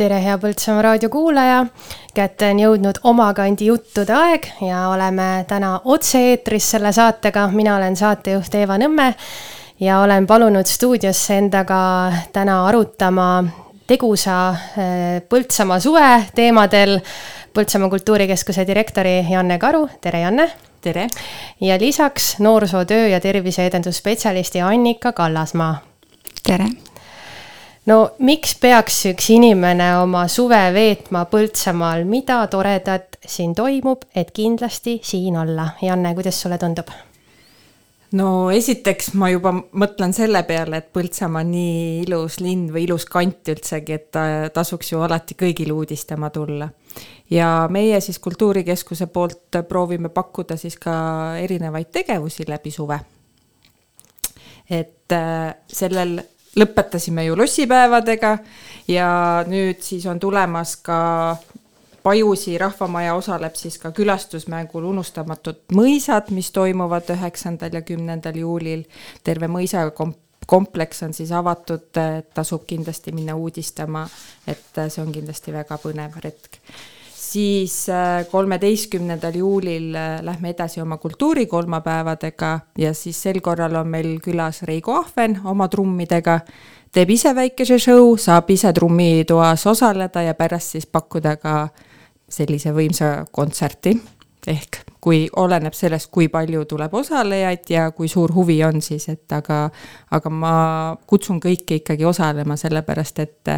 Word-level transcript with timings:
tere, 0.00 0.16
hea 0.24 0.38
Põltsamaa 0.40 0.82
raadio 0.82 1.10
kuulaja. 1.12 1.64
kätte 2.14 2.48
on 2.50 2.60
jõudnud 2.60 3.00
Omakandi 3.04 3.66
juttude 3.68 4.14
aeg 4.16 4.46
ja 4.64 4.88
oleme 4.88 5.44
täna 5.48 5.80
otse-eetris 5.84 6.70
selle 6.70 6.92
saatega. 6.92 7.48
mina 7.52 7.76
olen 7.76 7.96
saatejuht 7.96 8.54
Eeva 8.54 8.78
Nõmme 8.78 9.14
ja 9.80 10.00
olen 10.00 10.26
palunud 10.26 10.66
stuudiosse 10.66 11.36
endaga 11.36 12.12
täna 12.32 12.66
arutama 12.66 13.44
tegusa 13.86 14.38
eh, 14.50 15.20
Põltsamaa 15.28 15.80
suve 15.80 16.10
teemadel 16.34 17.00
Põltsamaa 17.54 17.90
Kultuurikeskuse 17.90 18.66
direktori 18.66 19.26
Janne 19.30 19.58
Karu, 19.58 19.88
tere 20.00 20.20
Janne! 20.20 20.50
tere! 20.80 21.08
ja 21.60 21.76
lisaks 21.78 22.38
noorsootöö 22.38 23.08
ja 23.08 23.20
terviseedendusspetsialisti 23.20 24.60
Annika 24.60 25.12
Kallasmaa. 25.12 25.82
tere! 26.46 26.89
No 27.88 27.98
miks 28.18 28.56
peaks 28.60 29.04
üks 29.12 29.30
inimene 29.34 29.92
oma 30.02 30.26
suve 30.28 30.60
veetma 30.74 31.24
Põltsamaal, 31.30 32.04
mida 32.08 32.42
toredat 32.52 33.20
siin 33.26 33.54
toimub, 33.56 34.04
et 34.14 34.32
kindlasti 34.36 34.98
siin 35.04 35.38
olla? 35.40 35.70
Janne, 35.82 36.14
kuidas 36.14 36.40
sulle 36.42 36.58
tundub? 36.60 36.90
no 38.16 38.50
esiteks 38.50 39.12
ma 39.18 39.30
juba 39.30 39.52
mõtlen 39.54 40.12
selle 40.16 40.42
peale, 40.48 40.80
et 40.82 40.90
Põltsamaa 40.92 41.44
on 41.44 41.52
nii 41.54 42.02
ilus 42.04 42.40
linn 42.42 42.68
või 42.74 42.84
ilus 42.88 43.06
kant 43.10 43.52
üldsegi, 43.52 43.96
et 43.96 44.20
tasuks 44.54 44.92
ju 44.92 45.00
alati 45.06 45.36
kõigil 45.38 45.72
uudistama 45.72 46.30
tulla. 46.34 46.68
ja 47.30 47.68
meie 47.70 48.00
siis 48.00 48.18
Kultuurikeskuse 48.18 49.06
poolt 49.06 49.62
proovime 49.68 50.08
pakkuda 50.08 50.56
siis 50.56 50.76
ka 50.76 51.36
erinevaid 51.38 51.90
tegevusi 51.92 52.44
läbi 52.48 52.70
suve. 52.70 53.00
et 54.70 55.12
äh, 55.12 55.54
sellel 55.66 56.20
lõpetasime 56.56 57.24
ju 57.24 57.36
lossipäevadega 57.38 58.38
ja 58.88 59.10
nüüd 59.46 59.82
siis 59.86 60.06
on 60.06 60.20
tulemas 60.20 60.76
ka 60.76 61.00
Pajusi 62.02 62.54
rahvamaja 62.58 63.14
osaleb 63.14 63.54
siis 63.60 63.76
ka 63.78 63.90
külastusmängul 63.92 64.86
Unustamatud 64.88 65.58
mõisad, 65.76 66.30
mis 66.32 66.48
toimuvad 66.50 67.10
üheksandal 67.12 67.76
ja 67.76 67.82
kümnendal 67.84 68.38
juulil. 68.40 68.86
terve 69.24 69.50
mõisa 69.52 69.84
kom-, 69.90 70.16
kompleks 70.46 71.02
on 71.02 71.12
siis 71.12 71.32
avatud, 71.32 71.92
tasub 72.34 72.64
kindlasti 72.66 73.12
minna 73.12 73.36
uudistama, 73.36 74.06
et 74.46 74.80
see 74.88 75.02
on 75.02 75.12
kindlasti 75.12 75.52
väga 75.52 75.76
põnev 75.82 76.16
retk 76.24 76.56
siis 77.20 77.88
äh, 77.88 78.26
kolmeteistkümnendal 78.30 79.34
juulil 79.34 79.94
äh, 79.94 80.22
lähme 80.22 80.50
edasi 80.50 80.80
oma 80.80 80.96
kultuurikolmapäevadega 80.96 82.60
ja 82.78 82.94
siis 82.94 83.22
sel 83.22 83.40
korral 83.40 83.74
on 83.74 83.88
meil 83.88 84.18
külas 84.24 84.62
Reigo 84.62 84.96
Ahven 84.96 85.40
oma 85.44 85.68
trummidega. 85.68 86.40
teeb 86.92 87.10
ise 87.10 87.34
väikese 87.34 87.78
show, 87.78 88.16
saab 88.16 88.50
ise 88.50 88.72
trummitoas 88.72 89.66
osaleda 89.66 90.22
ja 90.22 90.34
pärast 90.34 90.72
siis 90.76 90.86
pakkuda 90.86 91.36
ka 91.36 91.68
sellise 92.28 92.72
võimsa 92.72 93.26
kontserti. 93.32 94.00
ehk 94.46 94.80
kui 95.00 95.28
oleneb 95.36 95.74
sellest, 95.74 96.10
kui 96.10 96.28
palju 96.28 96.64
tuleb 96.64 96.94
osalejaid 96.94 97.68
ja 97.68 97.90
kui 97.90 98.08
suur 98.08 98.32
huvi 98.34 98.64
on 98.64 98.80
siis, 98.82 99.08
et 99.08 99.32
aga, 99.32 99.70
aga 100.10 100.30
ma 100.30 100.52
kutsun 101.06 101.40
kõiki 101.40 101.80
ikkagi 101.80 102.04
osalema, 102.04 102.56
sellepärast 102.56 103.18
et 103.18 103.48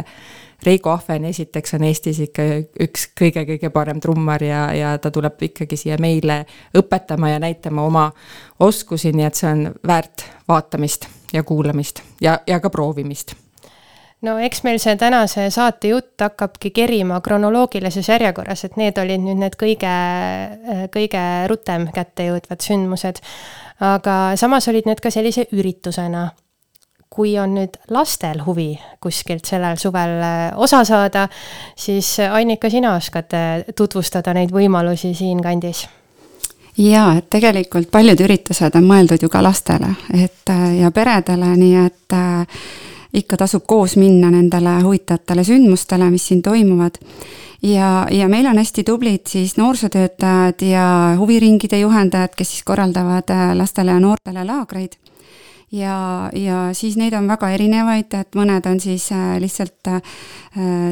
Reigo 0.65 0.91
Ahven 0.91 1.25
esiteks 1.25 1.73
on 1.73 1.83
Eestis 1.83 2.19
ikka 2.23 2.45
üks 2.85 3.09
kõige-kõige 3.19 3.69
parem 3.73 3.99
trummar 4.03 4.43
ja, 4.43 4.65
ja 4.75 4.97
ta 4.97 5.11
tuleb 5.11 5.41
ikkagi 5.49 5.77
siia 5.79 5.97
meile 6.01 6.43
õpetama 6.77 7.33
ja 7.33 7.39
näitama 7.43 7.83
oma 7.83 8.09
oskusi, 8.59 9.11
nii 9.11 9.27
et 9.27 9.39
see 9.39 9.51
on 9.51 9.65
väärt 9.87 10.27
vaatamist 10.47 11.09
ja 11.33 11.43
kuulamist 11.43 12.03
ja, 12.21 12.39
ja 12.47 12.59
ka 12.59 12.69
proovimist 12.69 13.35
no 14.23 14.37
eks 14.39 14.63
meil 14.63 14.79
see 14.81 14.95
tänase 14.99 15.49
saate 15.53 15.91
jutt 15.91 16.21
hakkabki 16.23 16.71
kerima 16.75 17.19
kronoloogilises 17.21 18.07
järjekorras, 18.09 18.65
et 18.65 18.77
need 18.79 18.99
olid 19.01 19.23
nüüd 19.23 19.41
need 19.41 19.57
kõige, 19.59 19.95
kõige 20.93 21.25
rutem 21.51 21.89
kätte 21.95 22.29
jõudvad 22.29 22.63
sündmused. 22.63 23.19
aga 23.83 24.15
samas 24.39 24.67
olid 24.71 24.87
need 24.87 25.01
ka 25.03 25.11
sellise 25.11 25.47
üritusena 25.51 26.29
kui 27.13 27.35
on 27.39 27.53
nüüd 27.57 27.77
lastel 27.93 28.41
huvi 28.45 28.71
kuskilt 29.03 29.45
sellel 29.45 29.77
suvel 29.81 30.15
äh, 30.23 30.45
osa 30.57 30.83
saada, 30.87 31.27
siis 31.77 32.15
äh, 32.19 32.33
Annika, 32.33 32.71
sina 32.73 32.95
oskad 32.97 33.35
äh, 33.37 33.73
tutvustada 33.75 34.33
neid 34.33 34.53
võimalusi 34.53 35.13
siinkandis? 35.17 35.85
jaa, 36.77 37.11
et 37.19 37.29
tegelikult 37.29 37.91
paljud 37.93 38.23
üritused 38.25 38.73
on 38.79 38.87
mõeldud 38.89 39.21
ju 39.21 39.29
ka 39.29 39.43
lastele, 39.45 39.91
et 40.17 40.49
ja 40.79 40.89
peredele, 40.89 41.51
nii 41.59 41.75
et 41.83 42.15
ikka 43.13 43.37
tasub 43.43 43.67
koos 43.69 43.93
minna 44.01 44.31
nendele 44.33 44.79
huvitavatele 44.81 45.45
sündmustele, 45.45 46.09
mis 46.09 46.25
siin 46.31 46.41
toimuvad. 46.41 46.97
ja, 47.61 48.07
ja 48.09 48.25
meil 48.27 48.49
on 48.49 48.57
hästi 48.57 48.87
tublid 48.89 49.29
siis 49.29 49.53
noorsootöötajad 49.61 50.65
ja 50.65 50.87
huviringide 51.19 51.83
juhendajad, 51.85 52.33
kes 52.33 52.55
siis 52.55 52.65
korraldavad 52.65 53.29
lastele 53.53 53.93
ja 53.93 54.01
noortele 54.01 54.49
laagreid 54.49 54.97
ja, 55.73 56.29
ja 56.35 56.57
siis 56.73 56.97
neid 56.97 57.13
on 57.17 57.27
väga 57.27 57.49
erinevaid, 57.55 58.13
et 58.17 58.37
mõned 58.37 58.65
on 58.69 58.79
siis 58.81 59.07
äh, 59.13 59.35
lihtsalt 59.41 59.89
äh, 59.89 60.01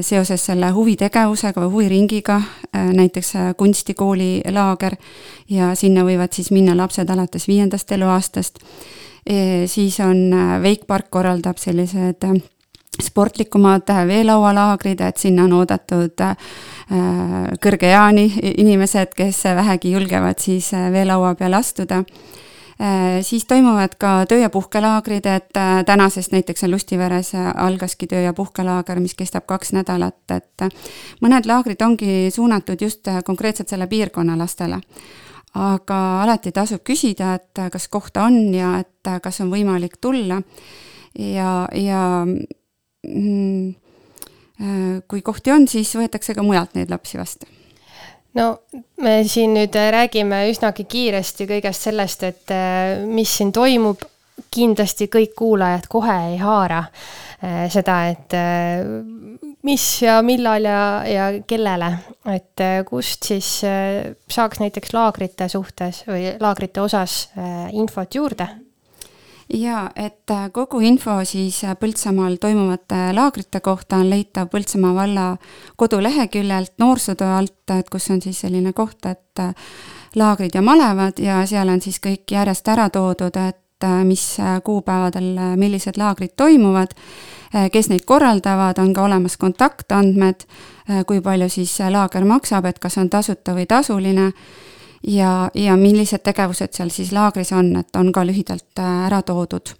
seoses 0.06 0.46
selle 0.50 0.72
huvitegevusega 0.74 1.62
või 1.62 1.74
huviringiga, 1.76 2.40
äh, 2.72 2.90
näiteks 2.98 3.34
kunstikooli 3.58 4.42
laager 4.52 4.98
ja 5.50 5.76
sinna 5.78 6.06
võivad 6.08 6.34
siis 6.34 6.52
minna 6.52 6.76
lapsed 6.78 7.10
alates 7.10 7.48
viiendast 7.48 7.92
eluaastast. 7.92 8.60
E, 9.22 9.68
siis 9.70 10.00
on 10.02 10.32
Veikpark 10.64 11.12
korraldab 11.14 11.60
sellised 11.62 12.26
sportlikumad 13.02 13.86
veelaualaagrid, 14.08 15.04
et 15.06 15.22
sinna 15.22 15.46
on 15.46 15.54
oodatud 15.60 16.24
kõrge 17.62 17.92
eani 17.94 18.26
inimesed, 18.58 19.14
kes 19.14 19.44
vähegi 19.62 19.94
julgevad 19.94 20.42
siis 20.42 20.72
veelaua 20.74 21.36
peale 21.38 21.62
astuda 21.62 22.02
siis 23.22 23.46
toimuvad 23.46 23.96
ka 23.98 24.26
töö- 24.26 24.42
ja 24.42 24.50
puhkelaagrid, 24.50 25.26
et 25.26 25.58
äh, 25.58 25.86
tänasest 25.86 26.32
näiteks 26.32 26.64
on 26.64 26.72
Lustiveres 26.72 27.36
äh, 27.36 27.52
algaski 27.56 28.08
töö- 28.08 28.24
ja 28.24 28.34
puhkelaager, 28.34 29.00
mis 29.00 29.14
kestab 29.14 29.46
kaks 29.46 29.74
nädalat, 29.74 30.32
et 30.32 30.66
mõned 31.22 31.46
laagrid 31.46 31.82
ongi 31.82 32.32
suunatud 32.32 32.82
just 32.82 33.08
konkreetselt 33.26 33.70
selle 33.70 33.88
piirkonna 33.88 34.38
lastele. 34.38 34.82
aga 35.54 36.24
alati 36.24 36.52
tasub 36.52 36.80
küsida, 36.88 37.34
et 37.36 37.60
kas 37.72 37.88
kohta 37.88 38.24
on 38.24 38.54
ja 38.56 38.78
et 38.80 39.10
kas 39.22 39.42
on 39.42 39.50
võimalik 39.52 39.98
tulla 40.02 40.42
ja, 41.20 41.68
ja 41.76 42.26
mm, 43.08 43.74
kui 45.08 45.22
kohti 45.22 45.52
on, 45.52 45.68
siis 45.68 45.92
võetakse 45.96 46.34
ka 46.36 46.44
mujalt 46.44 46.76
neid 46.76 46.90
lapsi 46.90 47.18
vastu 47.18 47.61
no 48.34 48.48
me 49.02 49.22
siin 49.28 49.56
nüüd 49.56 49.76
räägime 49.76 50.46
üsnagi 50.52 50.86
kiiresti 50.90 51.48
kõigest 51.50 51.90
sellest, 51.90 52.24
et 52.28 52.54
äh, 52.56 53.04
mis 53.08 53.38
siin 53.38 53.54
toimub. 53.56 54.08
kindlasti 54.52 55.06
kõik 55.08 55.36
kuulajad 55.38 55.86
kohe 55.88 56.14
ei 56.32 56.38
haara 56.42 56.80
äh, 56.82 57.68
seda, 57.72 57.98
et 58.10 58.34
äh, 58.34 58.82
mis 59.64 59.86
ja 60.02 60.18
millal 60.26 60.66
ja, 60.66 60.82
ja 61.06 61.28
kellele, 61.48 61.92
et 62.34 62.64
kust 62.88 63.30
siis 63.30 63.52
saaks 63.62 64.60
näiteks 64.64 64.96
laagrite 64.98 65.48
suhtes 65.52 66.02
või 66.08 66.34
laagrite 66.42 66.82
osas 66.82 67.28
infot 67.78 68.18
juurde 68.18 68.50
jaa, 69.54 69.90
et 69.96 70.32
äh, 70.32 70.50
kogu 70.54 70.80
info 70.86 71.18
siis 71.28 71.64
äh, 71.64 71.76
Põltsamaal 71.80 72.38
toimuvate 72.42 73.12
laagrite 73.16 73.60
kohta 73.64 74.02
on 74.02 74.10
leitav 74.10 74.50
Põltsamaa 74.52 74.94
valla 74.96 75.26
koduleheküljelt 75.78 76.74
noorsootöö 76.80 77.36
alt, 77.38 77.74
et 77.78 77.90
kus 77.90 78.10
on 78.12 78.22
siis 78.22 78.42
selline 78.46 78.74
koht, 78.74 79.06
et 79.06 79.40
äh, 79.40 79.54
laagrid 80.16 80.56
ja 80.56 80.62
malevad 80.62 81.20
ja 81.20 81.42
seal 81.50 81.70
on 81.70 81.82
siis 81.82 82.00
kõik 82.04 82.32
järjest 82.32 82.68
ära 82.68 82.90
toodud, 82.90 83.38
et 83.38 83.58
mis 84.06 84.38
kuupäevadel 84.64 85.56
millised 85.58 85.96
laagrid 85.98 86.36
toimuvad, 86.38 86.92
kes 87.74 87.88
neid 87.90 88.04
korraldavad, 88.06 88.78
on 88.78 88.92
ka 88.94 89.08
olemas 89.08 89.40
kontaktandmed, 89.42 90.46
kui 91.10 91.18
palju 91.26 91.48
siis 91.50 91.80
laager 91.90 92.28
maksab, 92.30 92.68
et 92.70 92.78
kas 92.78 93.00
on 93.02 93.10
tasuta 93.10 93.56
või 93.58 93.66
tasuline 93.66 94.28
ja, 95.08 95.50
ja 95.54 95.76
millised 95.78 96.24
tegevused 96.24 96.74
seal 96.74 96.90
siis 96.94 97.12
laagris 97.12 97.52
on, 97.54 97.76
et 97.82 97.96
on 97.96 98.12
ka 98.14 98.26
lühidalt 98.28 98.80
äh, 98.80 99.06
ära 99.08 99.22
toodud. 99.22 99.76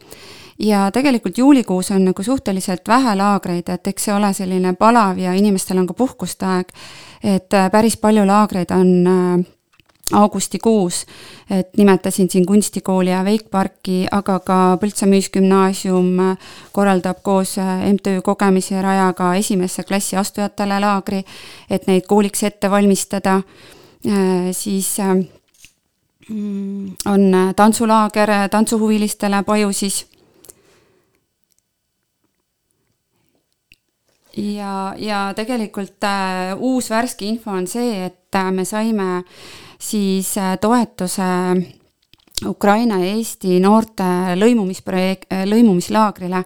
ja 0.60 0.92
tegelikult 0.92 1.38
juulikuus 1.38 1.92
on 1.92 2.06
nagu 2.06 2.24
suhteliselt 2.24 2.88
vähe 2.88 3.16
laagreid, 3.16 3.70
et 3.70 3.88
eks 3.88 4.04
see 4.04 4.14
ole 4.14 4.34
selline 4.34 4.74
palav 4.74 5.18
ja 5.18 5.34
inimestel 5.34 5.78
on 5.78 5.88
ka 5.88 5.94
puhkuste 5.94 6.46
aeg, 6.46 6.70
et 7.24 7.54
äh, 7.54 7.72
päris 7.72 7.98
palju 7.98 8.26
laagreid 8.26 8.72
on 8.72 8.92
äh, 9.08 9.46
augustikuus, 10.14 11.06
et 11.50 11.78
nimetasin 11.78 12.30
siin 12.30 12.46
kunstikooli 12.46 13.10
ja 13.10 13.24
Veikparki, 13.26 14.08
aga 14.12 14.40
ka 14.40 14.78
Põltsa 14.82 15.08
Müüsgümnaasium 15.08 16.18
korraldab 16.72 17.22
koos 17.24 17.56
MTÜ 17.94 18.22
Kogemise 18.22 18.82
Rajaga 18.82 19.36
esimesse 19.36 19.84
klassi 19.84 20.18
astujatele 20.18 20.80
laagri, 20.84 21.24
et 21.70 21.88
neid 21.88 22.10
kooliks 22.10 22.44
ette 22.44 22.72
valmistada 22.72 23.40
Äh, 24.06 24.52
siis 24.52 25.00
äh, 25.00 25.16
mm, 26.28 26.96
on 27.06 27.34
äh, 27.34 27.54
tantsulaager 27.54 28.50
tantsuhuvilistele 28.50 29.44
Pajusis. 29.44 30.08
ja, 34.38 34.96
ja 34.98 35.34
tegelikult 35.36 36.06
uus 36.58 36.90
värske 36.90 37.26
info 37.26 37.52
on 37.52 37.68
see, 37.68 38.06
et 38.06 38.38
me 38.52 38.64
saime 38.66 39.24
siis 39.78 40.34
toetuse 40.62 41.28
Ukraina 42.46 42.98
ja 43.00 43.14
Eesti 43.16 43.60
noorte 43.62 44.04
lõimumisprojekt, 44.36 45.30
lõimumislaagrile. 45.46 46.44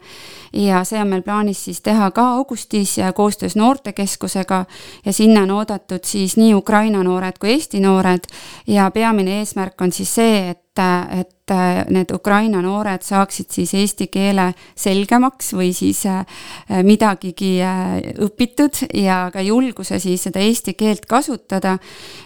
Ja 0.56 0.84
see 0.88 1.00
on 1.02 1.12
meil 1.12 1.24
plaanis 1.24 1.64
siis 1.68 1.82
teha 1.84 2.10
ka 2.16 2.28
augustis 2.36 2.96
koostöös 3.16 3.56
Noortekeskusega. 3.56 4.66
Ja 5.06 5.14
sinna 5.14 5.44
on 5.44 5.52
oodatud 5.52 6.04
siis 6.04 6.38
nii 6.38 6.54
Ukraina 6.56 7.04
noored 7.04 7.40
kui 7.40 7.54
Eesti 7.56 7.80
noored. 7.80 8.28
Ja 8.68 8.92
peamine 8.92 9.40
eesmärk 9.40 9.82
on 9.82 9.92
siis 9.92 10.16
see, 10.16 10.50
et 10.50 10.62
et, 11.20 11.35
et 11.52 11.90
need 11.94 12.12
Ukraina 12.14 12.62
noored 12.64 13.04
saaksid 13.06 13.52
siis 13.54 13.74
eesti 13.78 14.08
keele 14.14 14.50
selgemaks 14.76 15.54
või 15.54 15.72
siis 15.78 16.04
äh, 16.10 16.26
midagigi 16.84 17.58
äh, 17.64 17.98
õpitud 18.26 18.86
ja 18.98 19.26
ka 19.34 19.44
julguse 19.46 20.00
siis 20.00 20.26
seda 20.28 20.42
eesti 20.42 20.74
keelt 20.74 21.06
kasutada. 21.06 21.78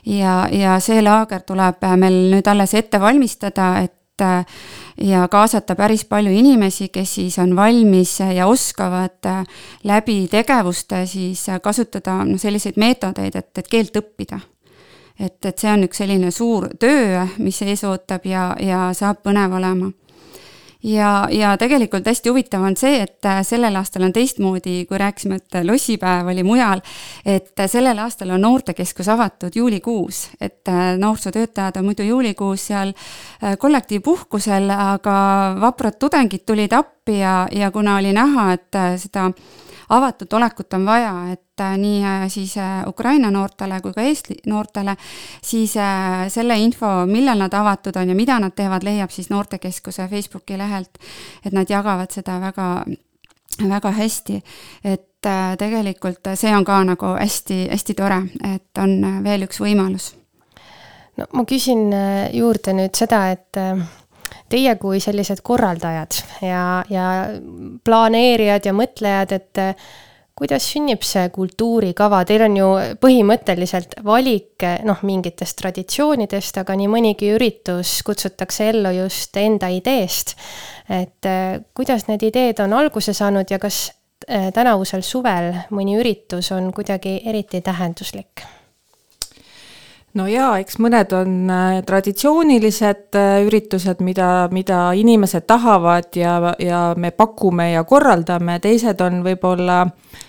ja, 0.05 0.47
ja 0.51 0.79
see 0.79 1.01
laager 1.01 1.41
tuleb 1.41 1.83
meil 1.97 2.29
nüüd 2.33 2.47
alles 2.47 2.73
ette 2.73 2.99
valmistada, 2.99 3.71
et 3.83 4.21
äh, 4.21 4.45
ja 5.03 5.27
kaasata 5.27 5.75
päris 5.75 6.05
palju 6.05 6.31
inimesi, 6.31 6.89
kes 6.89 7.15
siis 7.15 7.39
on 7.39 7.55
valmis 7.55 8.19
ja 8.19 8.47
oskavad 8.47 9.27
läbi 9.83 10.27
tegevuste 10.31 11.05
siis 11.05 11.45
kasutada 11.63 12.23
noh, 12.23 12.39
selliseid 12.39 12.77
meetodeid, 12.77 13.35
et, 13.35 13.51
et 13.57 13.67
keelt 13.67 13.95
õppida 13.99 14.39
et, 15.19 15.45
et 15.45 15.57
see 15.57 15.71
on 15.71 15.83
üks 15.87 16.01
selline 16.01 16.31
suur 16.31 16.69
töö, 16.79 17.25
mis 17.37 17.61
ees 17.61 17.83
ootab 17.87 18.25
ja, 18.25 18.53
ja 18.59 18.89
saab 18.97 19.23
põnev 19.25 19.57
olema. 19.59 19.91
Ja, 20.83 21.27
ja 21.31 21.57
tegelikult 21.59 22.05
hästi 22.07 22.31
huvitav 22.31 22.63
on 22.63 22.77
see, 22.79 23.01
et 23.03 23.25
äh, 23.27 23.41
sellel 23.43 23.75
aastal 23.75 24.05
on 24.07 24.13
teistmoodi, 24.15 24.85
kui 24.87 24.97
rääkisime, 25.01 25.35
et 25.41 25.57
lossipäev 25.67 26.29
oli 26.31 26.45
mujal, 26.47 26.79
et 27.27 27.51
äh, 27.59 27.67
sellel 27.67 27.99
aastal 27.99 28.31
on 28.31 28.45
noortekeskus 28.47 29.09
avatud 29.11 29.57
juulikuus, 29.59 30.29
et 30.39 30.71
äh, 30.71 30.93
noorsootöötajad 30.97 31.81
on 31.81 31.89
muidu 31.89 32.07
juulikuus 32.07 32.69
seal 32.71 32.93
kollektiivpuhkusel, 33.59 34.71
aga 34.71 35.17
vaprad 35.59 35.99
tudengid 35.99 36.47
tulid 36.47 36.71
appi 36.71 37.19
ja, 37.19 37.41
ja 37.51 37.71
kuna 37.75 37.97
oli 37.99 38.15
näha, 38.15 38.53
et 38.55 38.79
seda 39.03 39.33
avatud 39.89 40.33
olekut 40.33 40.73
on 40.73 40.85
vaja, 40.85 41.13
et 41.33 41.61
äh, 41.61 41.77
nii 41.77 42.03
äh, 42.05 42.27
siis 42.29 42.57
äh, 42.57 42.87
Ukraina 42.87 43.31
noortele 43.31 43.81
kui 43.81 43.93
ka 43.93 44.01
Eesti 44.01 44.37
noortele, 44.47 44.95
siis 45.41 45.73
selle 46.33 46.57
info, 46.59 46.87
millal 47.09 47.41
nad 47.41 47.53
avatud 47.53 47.97
on 47.97 48.09
ja 48.09 48.15
mida 48.15 48.39
nad 48.39 48.55
teevad, 48.55 48.85
leiab 48.85 49.11
siis 49.11 49.29
Noortekeskuse 49.29 50.07
Facebooki 50.07 50.57
lehelt. 50.57 50.97
et 51.45 51.53
nad 51.53 51.69
jagavad 51.69 52.11
seda 52.11 52.39
väga, 52.41 52.85
väga 53.69 53.91
hästi, 53.91 54.41
et 54.83 55.05
tegelikult 55.59 56.29
see 56.39 56.51
on 56.55 56.65
ka 56.65 56.83
nagu 56.83 57.13
hästi-hästi 57.19 57.93
tore, 57.93 58.21
et 58.53 58.77
on 58.77 59.23
veel 59.23 59.43
üks 59.43 59.59
võimalus 59.59 60.13
no 61.17 61.25
ma 61.33 61.43
küsin 61.45 61.89
juurde 62.33 62.73
nüüd 62.73 62.95
seda, 62.95 63.25
et 63.31 63.59
teie 64.49 64.75
kui 64.81 64.99
sellised 65.03 65.41
korraldajad 65.45 66.21
ja, 66.41 66.83
ja 66.89 67.07
planeerijad 67.85 68.69
ja 68.69 68.75
mõtlejad, 68.75 69.35
et 69.37 69.61
eh, 69.61 69.89
kuidas 70.39 70.69
sünnib 70.71 71.03
see 71.03 71.27
kultuurikava, 71.35 72.21
teil 72.27 72.45
on 72.47 72.57
ju 72.57 72.67
põhimõtteliselt 73.03 73.97
valik 74.07 74.65
noh, 74.87 75.01
mingitest 75.07 75.57
traditsioonidest, 75.59 76.61
aga 76.61 76.77
nii 76.79 76.91
mõnigi 76.91 77.33
üritus 77.35 77.99
kutsutakse 78.07 78.69
ellu 78.71 78.93
just 79.01 79.35
enda 79.37 79.71
ideest. 79.73 80.35
et 80.89 81.25
eh, 81.25 81.59
kuidas 81.73 82.07
need 82.07 82.23
ideed 82.31 82.59
on 82.63 82.73
alguse 82.73 83.13
saanud 83.13 83.51
ja 83.51 83.59
kas 83.59 83.89
eh, 84.27 84.49
tänavusel 84.55 85.03
suvel 85.03 85.53
mõni 85.69 85.99
üritus 85.99 86.51
on 86.55 86.71
kuidagi 86.73 87.19
eriti 87.25 87.61
tähenduslik? 87.61 88.47
No 90.17 90.25
jaa, 90.29 90.57
eks 90.61 90.79
mõned 90.81 91.13
on 91.13 91.33
äh, 91.53 91.79
traditsioonilised 91.85 93.17
äh, 93.17 93.43
üritused, 93.45 94.01
mida, 94.05 94.49
mida 94.53 94.89
inimesed 94.97 95.45
tahavad 95.49 96.09
ja, 96.17 96.55
ja 96.61 96.81
me 96.97 97.11
pakume 97.13 97.71
ja 97.75 97.83
korraldame, 97.87 98.57
teised 98.63 99.01
on 99.05 99.21
võib-olla 99.25 99.83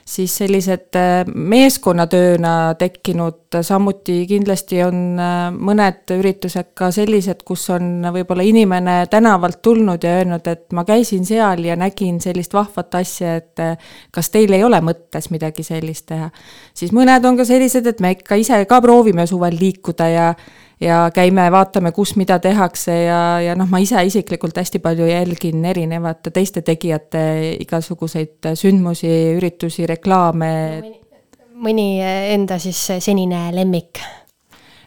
siis 0.05 0.35
sellised 0.43 0.99
äh, 1.01 1.23
meeskonnatööna 1.33 2.75
tekkinud, 2.81 3.41
samuti 3.67 4.21
kindlasti 4.31 4.79
on 4.85 5.19
mõned 5.57 6.13
üritused 6.15 6.69
ka 6.79 6.93
sellised, 6.95 7.41
kus 7.47 7.65
on 7.75 8.05
võib-olla 8.15 8.45
inimene 8.47 9.01
tänavalt 9.11 9.59
tulnud 9.65 10.05
ja 10.07 10.21
öelnud, 10.21 10.47
et 10.47 10.69
ma 10.77 10.85
käisin 10.87 11.25
seal 11.27 11.65
ja 11.67 11.75
nägin 11.79 12.21
sellist 12.23 12.55
vahvat 12.55 12.95
asja, 13.01 13.41
et 13.41 13.65
kas 14.15 14.31
teil 14.31 14.55
ei 14.55 14.63
ole 14.63 14.79
mõttes 14.85 15.33
midagi 15.35 15.65
sellist 15.67 16.07
teha. 16.13 16.31
siis 16.75 16.95
mõned 16.95 17.27
on 17.27 17.41
ka 17.41 17.49
sellised, 17.49 17.91
et 17.91 18.01
me 18.01 18.15
ikka 18.15 18.39
ise 18.39 18.63
ka 18.71 18.79
proovime 18.85 19.27
suvel 19.27 19.59
liikuda 19.59 19.70
liikuda 19.71 20.09
ja 20.11 20.35
ja 20.81 21.11
käime, 21.15 21.45
vaatame, 21.53 21.93
kus 21.93 22.17
mida 22.17 22.39
tehakse 22.41 22.95
ja, 23.05 23.41
ja 23.45 23.55
noh, 23.59 23.69
ma 23.69 23.79
ise 23.85 24.01
isiklikult 24.07 24.57
hästi 24.57 24.79
palju 24.81 25.07
jälgin 25.11 25.65
erinevate 25.69 26.31
teiste 26.33 26.63
tegijate 26.65 27.57
igasuguseid 27.61 28.49
sündmusi, 28.57 29.11
üritusi, 29.37 29.85
reklaame. 29.87 30.81
mõni 31.61 32.01
enda 32.33 32.59
siis 32.59 32.81
senine 32.99 33.53
lemmik? 33.53 34.01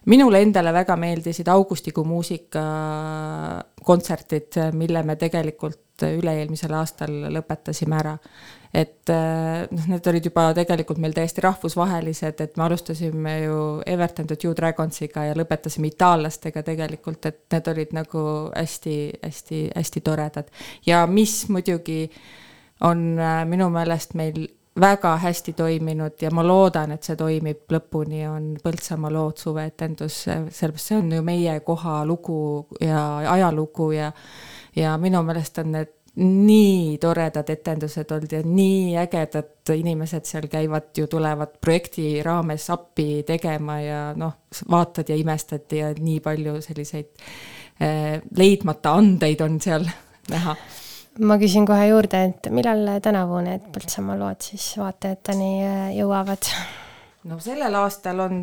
minule 0.06 0.42
endale 0.44 0.74
väga 0.74 0.96
meeldisid 1.00 1.48
augustikuu 1.48 2.04
muusikakontserdid, 2.04 4.58
mille 4.74 5.04
me 5.04 5.16
tegelikult 5.16 6.04
üle-eelmisel 6.04 6.74
aastal 6.74 7.12
lõpetasime 7.32 8.00
ära 8.00 8.18
et 8.74 9.10
äh, 9.14 9.68
noh, 9.70 9.86
need 9.92 10.08
olid 10.10 10.26
juba 10.26 10.48
tegelikult 10.58 10.98
meil 11.02 11.14
täiesti 11.14 11.44
rahvusvahelised, 11.46 12.42
et 12.42 12.58
me 12.58 12.66
alustasime 12.66 13.36
ju 13.44 13.58
Everton 13.86 14.28
the 14.28 14.38
Two 14.42 14.56
Dragonsiga 14.58 15.28
ja 15.28 15.36
lõpetasime 15.38 15.92
itaallastega 15.92 16.64
tegelikult, 16.66 17.30
et 17.30 17.44
need 17.54 17.70
olid 17.70 17.94
nagu 17.94 18.26
hästi-hästi-hästi 18.50 20.02
toredad. 20.02 20.50
ja 20.86 21.06
mis 21.08 21.44
muidugi 21.50 22.08
on 22.82 23.14
äh, 23.20 23.46
minu 23.46 23.70
meelest 23.70 24.18
meil 24.18 24.48
väga 24.80 25.18
hästi 25.22 25.54
toiminud 25.54 26.22
ja 26.22 26.32
ma 26.32 26.42
loodan, 26.48 26.92
et 26.92 27.06
see 27.06 27.16
toimib 27.16 27.70
lõpuni, 27.70 28.24
on 28.26 28.56
Põltsamaa 28.64 29.14
lood 29.14 29.38
suveetendus, 29.38 30.24
sellepärast 30.26 30.90
see 30.90 30.98
on 30.98 31.12
ju 31.14 31.22
meie 31.22 31.60
koha 31.66 32.02
lugu 32.06 32.66
ja 32.82 33.04
ajalugu 33.36 33.92
ja 33.94 34.12
ja 34.76 34.98
minu 34.98 35.22
meelest 35.24 35.60
on 35.62 35.72
need 35.76 35.92
nii 36.16 36.98
toredad 37.02 37.48
etendused 37.50 38.12
olnud 38.14 38.34
ja 38.36 38.42
nii 38.46 38.98
ägedad 39.02 39.72
inimesed 39.74 40.28
seal 40.30 40.46
käivad 40.52 40.92
ju, 40.98 41.08
tulevad 41.10 41.56
projekti 41.62 42.22
raames 42.24 42.70
appi 42.70 43.24
tegema 43.26 43.80
ja 43.82 44.02
noh, 44.18 44.36
vaatad 44.70 45.10
ja 45.10 45.18
imestad 45.18 45.74
ja 45.74 45.90
nii 45.98 46.20
palju 46.22 46.60
selliseid 46.62 47.10
eh, 47.82 48.22
leidmata 48.38 48.94
andeid 48.94 49.42
on 49.42 49.58
seal 49.62 49.88
näha. 50.34 50.56
ma 51.26 51.40
küsin 51.42 51.66
kohe 51.66 51.90
juurde, 51.90 52.24
et 52.30 52.52
millal 52.54 52.86
tänavu 53.02 53.42
need 53.48 53.66
Põltsamaa 53.74 54.20
lood 54.22 54.46
siis 54.46 54.70
vaatajateni 54.78 55.52
eh, 55.66 55.90
jõuavad? 55.98 56.54
no 57.26 57.42
sellel 57.42 57.82
aastal 57.82 58.22
on 58.22 58.40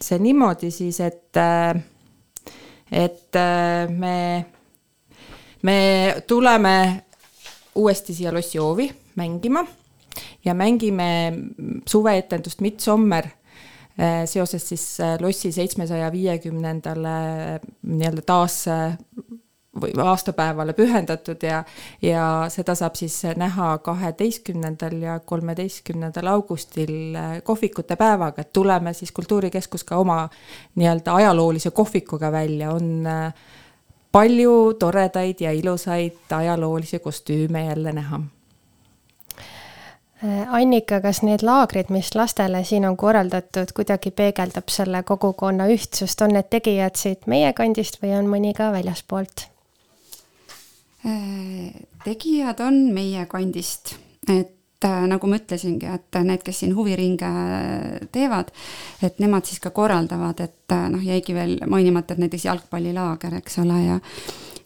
see 0.00 0.18
niimoodi 0.24 0.72
siis, 0.72 1.04
et, 1.04 1.36
eh, 1.36 2.56
et 3.04 3.42
me 3.92 4.16
me 5.64 6.22
tuleme 6.26 7.04
uuesti 7.74 8.14
siia 8.14 8.32
Lossi 8.34 8.58
hoovi 8.58 8.90
mängima 9.16 9.66
ja 10.44 10.54
mängime 10.54 11.32
suveetendust 11.88 12.60
Midsommer 12.60 13.24
eh, 13.98 14.24
seoses 14.28 14.68
siis 14.68 15.00
eh, 15.00 15.16
Lossi 15.20 15.52
seitsmesaja 15.52 16.12
viiekümnendale 16.12 17.16
nii-öelda 17.82 18.22
taas 18.26 18.66
eh, 18.68 18.98
või 19.80 19.90
aastapäevale 20.04 20.72
pühendatud 20.72 21.42
ja, 21.42 21.64
ja 22.02 22.26
seda 22.52 22.76
saab 22.78 22.94
siis 22.94 23.16
näha 23.36 23.72
kaheteistkümnendal 23.82 25.00
ja 25.02 25.18
kolmeteistkümnendal 25.18 26.30
augustil 26.30 27.16
kohvikute 27.42 27.96
päevaga, 27.98 28.44
et 28.44 28.52
tuleme 28.52 28.92
siis 28.94 29.10
Kultuurikeskus 29.12 29.82
ka 29.84 29.98
oma 29.98 30.28
nii-öelda 30.78 31.14
ajaloolise 31.14 31.74
kohvikuga 31.74 32.30
välja, 32.32 32.70
on 32.70 33.06
äh, 33.06 33.34
palju 34.14 34.74
toredaid 34.78 35.40
ja 35.42 35.52
ilusaid 35.52 36.30
ajaloolisi 36.30 36.98
kostüüme 36.98 37.64
jälle 37.64 37.92
näha. 37.92 38.20
Annika, 40.48 41.00
kas 41.04 41.20
need 41.22 41.42
laagrid, 41.42 41.90
mis 41.92 42.14
lastele 42.14 42.62
siin 42.64 42.86
on 42.88 42.96
korraldatud, 42.96 43.74
kuidagi 43.76 44.10
peegeldab 44.10 44.70
selle 44.72 45.02
kogukonna 45.02 45.66
ühtsust, 45.68 46.22
on 46.24 46.32
need 46.38 46.48
tegijad 46.50 46.96
siit 46.96 47.26
meie 47.26 47.52
kandist 47.52 47.98
või 48.02 48.14
on 48.18 48.30
mõni 48.30 48.54
ka 48.56 48.70
väljaspoolt? 48.72 49.48
tegijad 52.04 52.60
on 52.64 52.78
meie 52.96 53.26
kandist, 53.28 53.96
et 54.32 54.53
et 54.84 54.90
äh, 54.90 55.04
nagu 55.08 55.28
ma 55.30 55.38
ütlesingi, 55.40 55.88
et 55.88 56.18
need, 56.24 56.42
kes 56.44 56.60
siin 56.60 56.74
huviringe 56.76 57.30
teevad, 58.12 58.50
et 59.04 59.20
nemad 59.22 59.46
siis 59.48 59.62
ka 59.64 59.72
korraldavad, 59.72 60.40
et 60.44 60.74
äh, 60.76 60.88
noh, 60.92 61.04
jäigi 61.04 61.36
veel 61.36 61.56
mainimata, 61.70 62.14
et 62.14 62.26
näiteks 62.26 62.44
jalgpallilaager, 62.50 63.38
eks 63.40 63.62
ole, 63.64 63.80
ja 63.86 64.00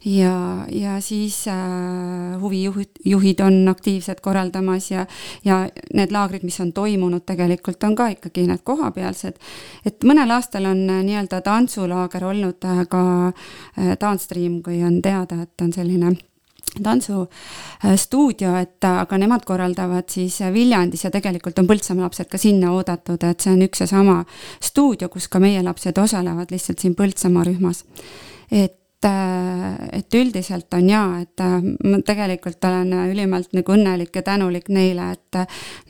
ja, 0.04 0.64
ja 0.70 1.00
siis 1.00 1.48
äh, 1.48 2.40
huvijuhid, 2.40 2.90
juhid 3.04 3.40
on 3.40 3.68
aktiivsed 3.68 4.20
korraldamas 4.22 4.90
ja, 4.90 5.06
ja 5.44 5.68
need 5.94 6.14
laagrid, 6.14 6.44
mis 6.46 6.60
on 6.62 6.72
toimunud, 6.72 7.24
tegelikult 7.26 7.82
on 7.84 7.96
ka 7.98 8.06
ikkagi 8.14 8.46
need 8.46 8.62
kohapealsed. 8.64 9.38
et 9.84 10.06
mõnel 10.06 10.30
aastal 10.30 10.70
on 10.70 10.84
äh, 10.90 11.02
nii-öelda 11.06 11.42
tantsulaager 11.42 12.24
olnud 12.30 12.64
äh, 12.64 12.84
ka 12.88 13.02
äh, 13.28 13.94
Danstream, 14.00 14.62
kui 14.62 14.82
on 14.86 15.02
teada, 15.02 15.42
et 15.42 15.66
on 15.66 15.72
selline 15.74 16.14
tantsustuudio, 16.84 18.54
et 18.56 18.84
aga 18.84 19.18
nemad 19.18 19.44
korraldavad 19.48 20.08
siis 20.10 20.40
Viljandis 20.52 21.04
ja 21.04 21.12
tegelikult 21.14 21.58
on 21.58 21.68
Põltsamaa 21.68 22.08
lapsed 22.08 22.30
ka 22.30 22.38
sinna 22.38 22.72
oodatud, 22.76 23.22
et 23.24 23.40
see 23.40 23.54
on 23.54 23.62
üks 23.68 23.84
ja 23.84 23.90
sama 23.90 24.22
stuudio, 24.60 25.08
kus 25.08 25.28
ka 25.28 25.40
meie 25.42 25.62
lapsed 25.62 25.98
osalevad 25.98 26.52
lihtsalt 26.54 26.78
siin 26.78 26.96
Põltsamaa 26.98 27.46
rühmas. 27.48 27.84
et 28.50 28.78
et 29.04 30.14
üldiselt 30.14 30.74
on 30.74 30.88
jaa, 30.90 31.20
et 31.22 31.40
äh, 31.40 31.52
ma 31.62 32.00
tegelikult 32.06 32.64
olen 32.66 32.90
ülimalt 33.12 33.52
nagu 33.54 33.74
õnnelik 33.74 34.16
ja 34.18 34.24
tänulik 34.26 34.66
neile, 34.74 35.12
et 35.14 35.38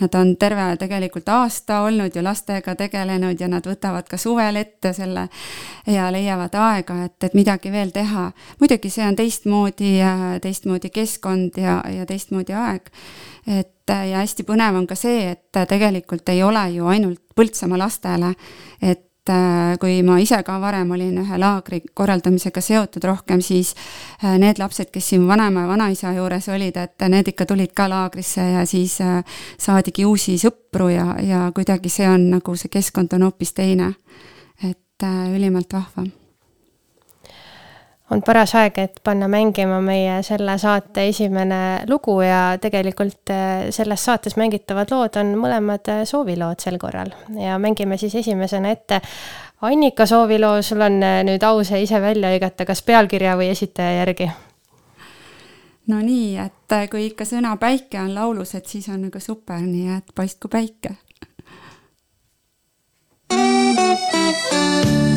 nad 0.02 0.18
on 0.18 0.34
terve 0.36 0.66
tegelikult 0.80 1.28
aasta 1.32 1.80
olnud 1.86 2.16
ju 2.16 2.22
lastega 2.24 2.74
tegelenud 2.76 3.40
ja 3.40 3.48
nad 3.48 3.64
võtavad 3.64 4.08
ka 4.10 4.20
suvel 4.20 4.60
ette 4.60 4.92
selle 4.92 5.28
ja 5.86 6.10
leiavad 6.12 6.54
aega, 6.60 6.98
et, 7.08 7.16
et 7.24 7.38
midagi 7.38 7.72
veel 7.72 7.94
teha. 7.96 8.28
muidugi 8.60 8.92
see 8.92 9.08
on 9.08 9.16
teistmoodi, 9.16 9.96
teistmoodi 10.44 10.92
keskkond 10.92 11.56
ja, 11.56 11.80
ja 11.88 12.06
teistmoodi 12.06 12.52
aeg. 12.52 12.92
et 13.46 13.72
ja 13.88 14.20
hästi 14.20 14.44
põnev 14.44 14.76
on 14.76 14.86
ka 14.86 14.94
see, 14.98 15.30
et 15.32 15.64
tegelikult 15.68 16.28
ei 16.28 16.42
ole 16.42 16.68
ju 16.76 16.86
ainult 16.86 17.24
Põltsamaa 17.38 17.78
lastele, 17.78 18.32
et 18.82 19.07
et 19.28 19.34
äh, 19.34 19.78
kui 19.80 20.02
ma 20.02 20.18
ise 20.20 20.40
ka 20.44 20.58
varem 20.60 20.90
olin 20.94 21.20
ühe 21.22 21.38
laagri 21.40 21.80
korraldamisega 21.94 22.60
seotud 22.64 23.04
rohkem, 23.04 23.42
siis 23.44 23.74
äh, 24.24 24.38
need 24.40 24.60
lapsed, 24.60 24.90
kes 24.92 25.10
siin 25.12 25.26
vanaema 25.28 25.66
ja 25.66 25.68
vanaisa 25.68 26.12
juures 26.16 26.48
olid, 26.48 26.76
et 26.76 27.08
need 27.08 27.32
ikka 27.34 27.46
tulid 27.46 27.74
ka 27.76 27.88
laagrisse 27.90 28.44
ja 28.54 28.64
siis 28.66 28.98
äh, 29.04 29.20
saadigi 29.58 30.06
uusi 30.08 30.38
sõpru 30.40 30.88
ja, 30.92 31.10
ja 31.22 31.48
kuidagi 31.54 31.92
see 31.92 32.08
on 32.08 32.30
nagu 32.36 32.56
see 32.56 32.72
keskkond 32.72 33.12
on 33.18 33.28
hoopis 33.28 33.52
teine. 33.52 33.94
et 34.64 35.04
ülimalt 35.34 35.72
vahva 35.72 36.08
on 38.10 38.22
paras 38.24 38.54
aeg, 38.56 38.78
et 38.80 39.00
panna 39.04 39.28
mängima 39.28 39.80
meie 39.84 40.22
selle 40.26 40.56
saate 40.58 41.08
esimene 41.10 41.60
lugu 41.88 42.20
ja 42.24 42.58
tegelikult 42.60 43.30
äh, 43.32 43.68
selles 43.74 44.04
saates 44.04 44.36
mängitavad 44.40 44.90
lood 44.92 45.16
on 45.20 45.34
mõlemad 45.40 45.90
äh, 45.92 46.04
soovilood 46.08 46.60
sel 46.64 46.78
korral. 46.80 47.12
Ja 47.36 47.58
mängime 47.58 47.96
siis 48.00 48.14
esimesena 48.22 48.72
ette 48.72 49.00
Annika 49.60 50.06
sooviloo, 50.06 50.62
sul 50.62 50.80
on 50.86 51.02
äh, 51.02 51.20
nüüd 51.26 51.44
au 51.44 51.64
see 51.66 51.82
ise 51.84 52.00
välja 52.00 52.30
hõigata, 52.32 52.64
kas 52.68 52.82
pealkirja 52.86 53.36
või 53.36 53.52
esitaja 53.54 54.04
järgi? 54.04 54.30
no 55.88 56.00
nii, 56.04 56.36
et 56.36 56.74
kui 56.92 57.06
ikka 57.08 57.24
sõna 57.24 57.56
päike 57.60 58.00
on 58.00 58.14
laulus, 58.14 58.54
et 58.54 58.66
siis 58.68 58.88
on 58.92 59.02
nagu 59.08 59.20
super, 59.20 59.60
nii 59.64 59.96
et 59.96 60.14
paistku 60.14 60.48
päike 60.52 60.96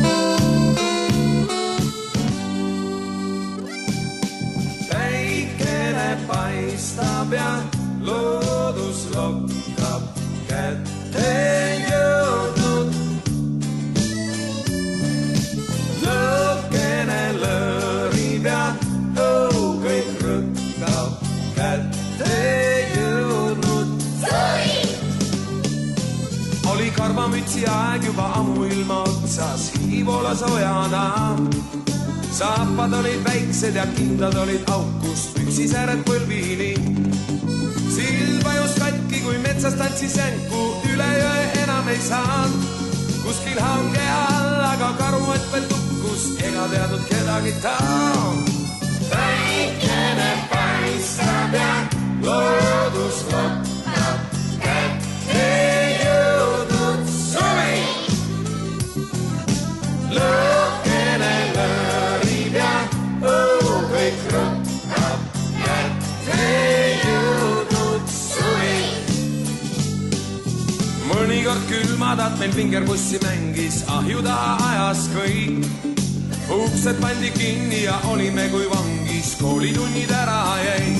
paistab 6.32 7.32
ja 7.32 7.50
loodus 8.00 9.00
lokkab 9.14 10.02
kätte 10.48 11.32
jõudnud. 11.88 12.94
lõukene 16.04 17.22
lõõrib 17.42 18.48
ja 18.48 18.64
õu 19.26 19.62
kõik 19.84 20.24
rõkkab 20.24 21.28
kätte 21.58 22.40
jõudnud. 22.96 23.88
oli 26.72 26.90
karvamütsi 26.96 27.66
aeg 27.68 28.08
juba 28.08 28.32
ammuilma 28.40 29.02
otsas, 29.04 29.70
higi 29.76 30.04
voolas 30.06 30.40
soojana 30.40 31.06
saapad 32.32 32.92
olid 32.92 33.24
väiksed 33.24 33.76
ja 33.76 33.84
kindad 33.96 34.34
olid 34.34 34.64
aukust 34.72 35.34
püksisääred 35.36 36.00
põlvini. 36.08 36.72
sild 37.92 38.44
vajus 38.44 38.74
katki, 38.80 39.20
kui 39.20 39.38
metsas 39.38 39.74
tantsis 39.76 40.16
jänku, 40.16 40.62
üle 40.92 41.10
jõe 41.18 41.42
enam 41.62 41.88
ei 41.88 42.00
saanud. 42.08 42.64
kuskil 43.24 43.60
hange 43.60 44.06
all, 44.16 44.64
aga 44.70 44.88
karuott 45.00 45.52
veel 45.52 45.66
tukkus, 45.68 46.24
ega 46.48 46.64
teadnud 46.72 47.04
kedagi 47.10 47.52
ta. 47.62 47.76
päikene 49.10 50.30
paistab 50.54 51.54
ja 51.60 51.72
loodus 52.24 53.20
lokkab 53.32 54.18
kätte 54.64 55.44
jõudnud 56.00 57.04
suvi. 57.12 57.76
Külmadad 72.02 72.38
meil 72.38 72.50
vingerpussi 72.56 73.18
mängis, 73.22 73.84
ahju 73.86 74.22
taha 74.26 74.56
ajas 74.68 75.06
kõik. 75.14 75.66
uksed 76.50 76.98
pandi 77.00 77.30
kinni 77.30 77.84
ja 77.84 77.94
olime 78.10 78.48
kui 78.50 78.66
vangis, 78.66 79.36
koolitunnid 79.38 80.10
ära 80.10 80.58
jäid. 80.64 80.98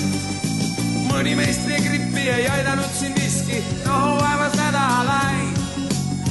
mõni 1.11 1.35
meistrigrippi 1.35 2.29
ei 2.37 2.47
aidanud 2.47 2.95
siin 2.95 3.13
miski, 3.19 3.59
no 3.85 3.99
vaevas 4.23 4.55
nädalaid. 4.55 5.59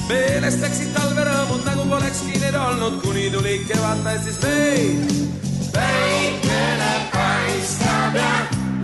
meelest 0.07 0.63
läksid 0.63 0.95
talverõõmud, 0.95 1.67
nagu 1.67 1.89
polekski 1.91 2.39
need 2.39 2.55
olnud, 2.55 3.01
kuni 3.03 3.29
tuli 3.29 3.59
kevad 3.67 4.03
päästis 4.07 4.39
meid. 4.39 5.15
päikene 5.75 6.93
paistab 7.11 8.15
ja 8.15 8.35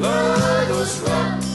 loodus 0.03 0.99
lokkab 1.07 1.46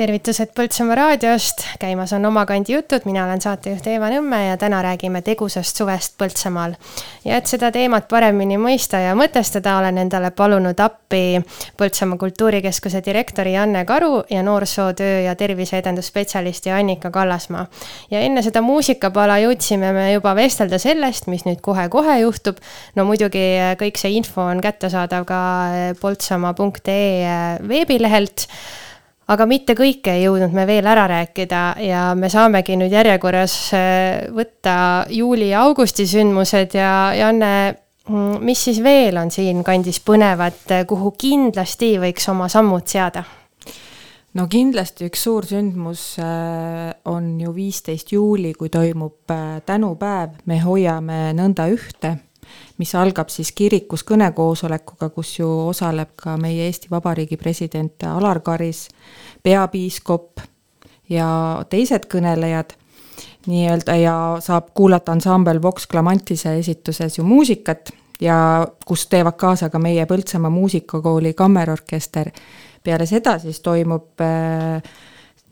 tervitused 0.00 0.54
Põltsamaa 0.56 0.94
raadiost, 0.96 1.64
käimas 1.80 2.14
on 2.16 2.24
Oma 2.24 2.46
kandi 2.48 2.72
jutud, 2.72 3.04
mina 3.04 3.26
olen 3.26 3.42
saatejuht 3.42 3.84
Eeva 3.90 4.08
Nõmme 4.08 4.38
ja 4.46 4.56
täna 4.60 4.78
räägime 4.84 5.20
tegusast 5.26 5.76
suvest 5.76 6.14
Põltsamaal. 6.20 6.76
ja 7.24 7.36
et 7.36 7.50
seda 7.50 7.68
teemat 7.74 8.08
paremini 8.08 8.56
mõista 8.60 9.02
ja 9.02 9.12
mõtestada, 9.18 9.76
olen 9.82 10.00
endale 10.00 10.30
palunud 10.36 10.80
appi 10.80 11.42
Põltsamaa 11.76 12.16
Kultuurikeskuse 12.22 13.02
direktori 13.04 13.52
Janne 13.52 13.84
Karu 13.84 14.22
ja 14.30 14.42
noorsootöö 14.42 15.20
ja 15.26 15.36
terviseedendusspetsialisti 15.36 16.72
Annika 16.72 17.10
Kallasmaa. 17.10 17.66
ja 18.10 18.24
enne 18.24 18.42
seda 18.42 18.64
muusikapala 18.64 19.36
jõudsime 19.44 19.92
me 19.92 20.12
juba 20.14 20.34
vestelda 20.34 20.78
sellest, 20.78 21.26
mis 21.26 21.44
nüüd 21.44 21.60
kohe-kohe 21.60 22.20
juhtub. 22.24 22.56
no 22.96 23.04
muidugi 23.04 23.48
kõik 23.76 24.00
see 24.00 24.16
info 24.16 24.48
on 24.48 24.64
kättesaadav 24.64 25.28
ka 25.28 25.40
poltsamaa.ee 26.00 27.58
veebilehelt 27.68 28.48
aga 29.30 29.46
mitte 29.46 29.76
kõike 29.78 30.14
ei 30.16 30.24
jõudnud 30.24 30.54
me 30.54 30.66
veel 30.68 30.86
ära 30.90 31.06
rääkida 31.10 31.62
ja 31.84 32.10
me 32.18 32.30
saamegi 32.32 32.76
nüüd 32.78 32.94
järjekorras 32.94 33.56
äh, 33.76 34.30
võtta 34.34 34.76
juuli 35.14 35.52
ja 35.52 35.64
augusti 35.66 36.06
sündmused 36.10 36.74
ja 36.78 36.92
Janne, 37.18 37.52
mm, 38.08 38.40
mis 38.46 38.64
siis 38.68 38.80
veel 38.82 39.20
on 39.20 39.30
siinkandis 39.34 40.00
põnevat, 40.06 40.64
kuhu 40.88 41.14
kindlasti 41.18 41.94
võiks 42.02 42.26
oma 42.32 42.50
sammud 42.50 42.88
seada? 42.90 43.24
no 44.34 44.46
kindlasti 44.50 45.08
üks 45.10 45.24
suur 45.26 45.46
sündmus 45.46 46.14
äh, 46.22 46.90
on 47.10 47.32
ju 47.40 47.54
viisteist 47.54 48.12
juuli, 48.14 48.54
kui 48.54 48.70
toimub 48.70 49.30
äh, 49.34 49.60
tänupäev, 49.66 50.40
me 50.46 50.60
hoiame 50.64 51.30
nõnda 51.38 51.70
ühte 51.70 52.16
mis 52.80 52.94
algab 52.96 53.28
siis 53.28 53.52
kirikus 53.52 54.04
kõnekoosolekuga, 54.08 55.10
kus 55.12 55.34
ju 55.38 55.48
osaleb 55.68 56.14
ka 56.16 56.36
meie 56.40 56.64
Eesti 56.68 56.88
Vabariigi 56.90 57.36
president 57.36 58.06
Alar 58.08 58.40
Karis, 58.40 58.86
peapiiskop 59.44 60.40
ja 61.12 61.28
teised 61.70 62.08
kõnelejad 62.10 62.76
nii-öelda 63.50 63.96
ja 64.00 64.16
saab 64.40 64.72
kuulata 64.74 65.12
ansambel 65.12 65.60
Vox 65.62 65.88
Clamantise 65.90 66.56
esituses 66.58 67.18
ju 67.18 67.24
muusikat 67.24 67.92
ja 68.20 68.66
kus 68.86 69.06
teevad 69.12 69.36
kaasa 69.40 69.70
ka 69.70 69.78
meie 69.78 70.06
Põltsamaa 70.06 70.50
muusikakooli 70.50 71.34
kammerorkester. 71.34 72.30
peale 72.84 73.06
seda 73.06 73.38
siis 73.38 73.60
toimub 73.60 74.20
äh, 74.20 74.82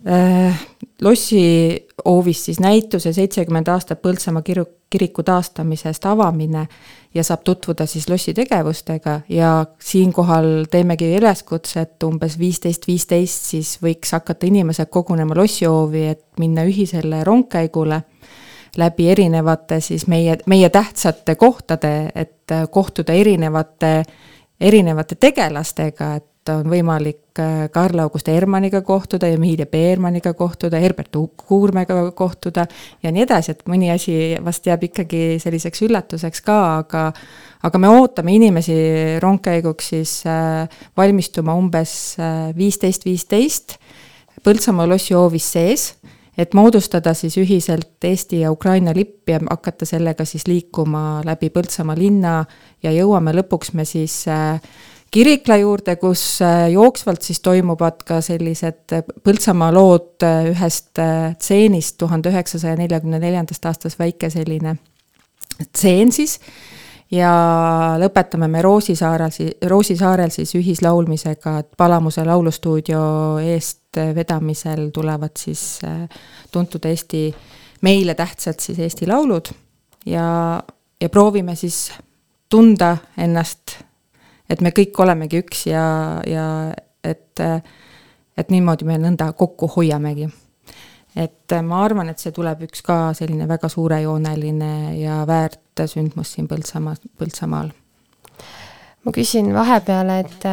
äh, 0.07 0.67
lossihoovis 1.03 2.45
siis 2.45 2.61
näituse 2.61 3.13
seitsekümmend 3.13 3.69
aastat 3.69 4.03
Põltsamaa 4.03 4.43
kiru-, 4.43 4.67
kiriku 4.91 5.23
taastamisest 5.23 6.07
avamine 6.07 6.67
ja 7.15 7.25
saab 7.25 7.43
tutvuda 7.45 7.87
siis 7.87 8.09
lossi 8.09 8.35
tegevustega 8.35 9.21
ja 9.29 9.67
siinkohal 9.81 10.67
teemegi 10.71 11.13
üleskutse, 11.17 11.81
et 11.81 12.03
umbes 12.03 12.39
viisteist, 12.39 12.87
viisteist 12.87 13.51
siis 13.53 13.77
võiks 13.83 14.13
hakata 14.13 14.47
inimesed 14.47 14.91
kogunema 14.91 15.37
lossihoovi, 15.37 16.07
et 16.07 16.25
minna 16.39 16.65
ühisele 16.69 17.25
rongkäigule 17.25 18.03
läbi 18.77 19.11
erinevate 19.11 19.81
siis 19.81 20.07
meie, 20.07 20.39
meie 20.47 20.71
tähtsate 20.71 21.35
kohtade, 21.35 22.11
et 22.15 22.53
kohtuda 22.71 23.13
erinevate, 23.13 24.03
erinevate 24.61 25.15
tegelastega, 25.15 26.15
et 26.15 26.27
et 26.49 26.55
on 26.57 26.69
võimalik 26.71 27.41
äh, 27.41 27.67
Karl 27.73 28.01
August 28.03 28.29
Hermanniga 28.29 28.81
kohtuda, 28.87 29.29
Emilia 29.29 29.67
Peermanniga 29.67 30.33
kohtuda, 30.35 30.81
Herbert 30.81 31.17
Kuurmega 31.37 32.11
kohtuda 32.17 32.67
ja 33.03 33.13
nii 33.13 33.25
edasi, 33.25 33.53
et 33.53 33.63
mõni 33.69 33.91
asi 33.93 34.37
vast 34.45 34.67
jääb 34.67 34.89
ikkagi 34.89 35.39
selliseks 35.43 35.85
üllatuseks 35.87 36.43
ka, 36.45 36.59
aga 36.83 37.05
aga 37.67 37.79
me 37.83 37.91
ootame 37.91 38.37
inimesi 38.37 38.77
rongkäiguks 39.23 39.93
siis 39.95 40.15
äh, 40.27 40.69
valmistuma 40.97 41.57
umbes 41.59 42.17
äh, 42.21 42.51
viisteist, 42.57 43.09
viisteist 43.09 43.79
Põltsamaa 44.39 44.87
lossi 44.87 45.17
hoovis 45.19 45.49
sees 45.51 45.89
et 46.39 46.55
moodustada 46.55 47.11
siis 47.19 47.35
ühiselt 47.41 48.05
Eesti 48.07 48.45
ja 48.45 48.53
Ukraina 48.55 48.93
lipp 48.95 49.29
ja 49.29 49.41
hakata 49.43 49.89
sellega 49.89 50.25
siis 50.25 50.47
liikuma 50.47 51.25
läbi 51.27 51.51
Põltsamaa 51.51 51.99
linna 51.99 52.37
ja 52.83 52.95
jõuame 52.95 53.35
lõpuks 53.41 53.75
me 53.75 53.85
siis 53.85 54.23
äh, 54.31 54.63
Kirikla 55.11 55.57
juurde, 55.57 55.97
kus 55.97 56.43
äh, 56.43 56.67
jooksvalt 56.71 57.23
siis 57.25 57.41
toimuvad 57.41 58.03
ka 58.05 58.21
sellised 58.21 58.93
äh, 58.93 59.05
Põltsamaa 59.25 59.71
lood 59.73 60.25
äh, 60.27 60.51
ühest 60.51 61.01
tseenist 61.39 61.97
tuhande 61.99 62.29
üheksasaja 62.29 62.77
neljakümne 62.77 63.21
neljandast 63.23 63.65
aastast, 63.71 63.99
väike 63.99 64.29
selline 64.31 64.77
tseen 65.73 66.13
siis, 66.13 66.37
ja 67.11 67.31
lõpetame 67.99 68.51
me 68.53 68.61
Roosisaarel, 68.63 69.33
Roosisaarel 69.73 70.31
siis 70.35 70.53
ühislaulmisega, 70.61 71.57
et 71.65 71.73
Palamuse 71.77 72.25
laulustuudio 72.29 73.01
eestvedamisel 73.41 74.91
tulevad 74.95 75.41
siis 75.41 75.81
tuntud 76.53 76.85
Eesti, 76.85 77.25
meile 77.83 78.15
tähtsad 78.15 78.61
siis 78.61 78.79
Eesti 78.79 79.09
laulud. 79.09 79.49
Ja, 80.07 80.63
ja 81.01 81.09
proovime 81.09 81.57
siis 81.57 81.89
tunda 82.49 82.97
ennast 83.17 83.88
et 84.49 84.61
me 84.65 84.73
kõik 84.75 84.99
olemegi 85.05 85.43
üks 85.43 85.67
ja, 85.69 85.85
ja 86.27 86.47
et, 87.05 87.41
et 88.39 88.53
niimoodi 88.53 88.89
me 88.89 88.99
nõnda 89.01 89.33
kokku 89.39 89.71
hoiamegi. 89.77 90.29
et 91.17 91.57
ma 91.63 91.83
arvan, 91.85 92.09
et 92.09 92.19
see 92.19 92.33
tuleb 92.33 92.63
üks 92.69 92.83
ka 92.87 93.13
selline 93.17 93.49
väga 93.49 93.69
suurejooneline 93.69 94.73
ja 95.01 95.23
väärt 95.27 95.87
sündmus 95.87 96.35
siin 96.35 96.49
Põltsamaa, 96.49 96.97
Põltsamaal. 97.19 97.73
ma 99.05 99.15
küsin 99.15 99.55
vahepeale, 99.55 100.21
et 100.21 100.47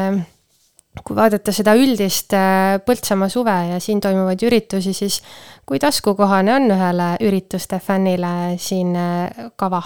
kui 1.04 1.18
vaadata 1.18 1.54
seda 1.56 1.76
üldist 1.78 2.34
äh, 2.38 2.78
Põltsamaa 2.86 3.30
suve 3.32 3.56
ja 3.72 3.80
siin 3.84 4.00
toimuvaid 4.04 4.46
üritusi, 4.48 4.94
siis 4.96 5.20
kui 5.68 5.80
taskukohane 5.82 6.54
on 6.56 6.72
ühele 6.72 7.12
ürituste 7.26 7.80
fännile 7.84 8.56
siin 8.62 8.96
äh, 8.96 9.52
kava? 9.60 9.84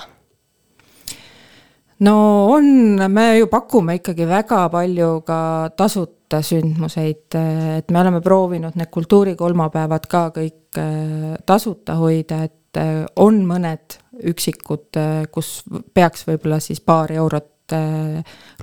No 1.99 2.15
on, 2.53 2.65
me 3.11 3.25
ju 3.37 3.49
pakume 3.51 3.99
ikkagi 3.99 4.27
väga 4.27 4.63
palju 4.71 5.11
ka 5.27 5.39
tasuta 5.77 6.41
sündmuseid, 6.45 7.35
et 7.79 7.91
me 7.91 8.01
oleme 8.01 8.21
proovinud 8.21 8.77
need 8.79 8.91
kultuurikolmapäevad 8.93 10.07
ka 10.09 10.27
kõik 10.35 10.79
äh, 10.79 11.35
tasuta 11.45 11.97
hoida, 11.99 12.43
et 12.47 12.79
äh, 12.79 13.05
on 13.19 13.41
mõned 13.49 13.99
üksikud, 14.29 14.89
äh, 14.99 15.23
kus 15.31 15.63
peaks 15.93 16.27
võib-olla 16.29 16.59
siis 16.63 16.81
paar 16.81 17.11
eurot 17.11 17.55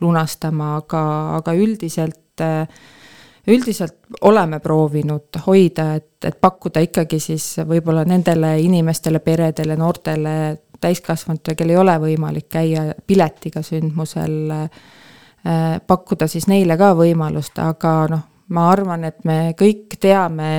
lunastama, 0.03 0.73
aga, 0.81 1.01
aga 1.39 1.53
üldiselt 1.55 2.43
üldiselt 3.47 3.95
oleme 4.27 4.59
proovinud 4.59 5.39
hoida, 5.47 5.93
et, 5.95 6.17
et 6.27 6.39
pakkuda 6.41 6.83
ikkagi 6.83 7.21
siis 7.23 7.45
võib-olla 7.69 8.03
nendele 8.09 8.57
inimestele, 8.65 9.21
peredele, 9.23 9.77
noortele 9.79 10.35
täiskasvanutel, 10.81 11.57
kel 11.59 11.73
ei 11.73 11.81
ole 11.81 11.97
võimalik 12.03 12.49
käia 12.53 12.89
piletiga 13.07 13.63
sündmusel, 13.63 14.39
äh, 14.53 15.77
pakkuda 15.87 16.29
siis 16.31 16.49
neile 16.51 16.77
ka 16.81 16.93
võimalust, 16.99 17.59
aga 17.63 17.95
noh, 18.13 18.25
ma 18.49 18.69
arvan, 18.71 19.05
et 19.09 19.25
me 19.25 19.55
kõik 19.59 19.99
teame 20.01 20.51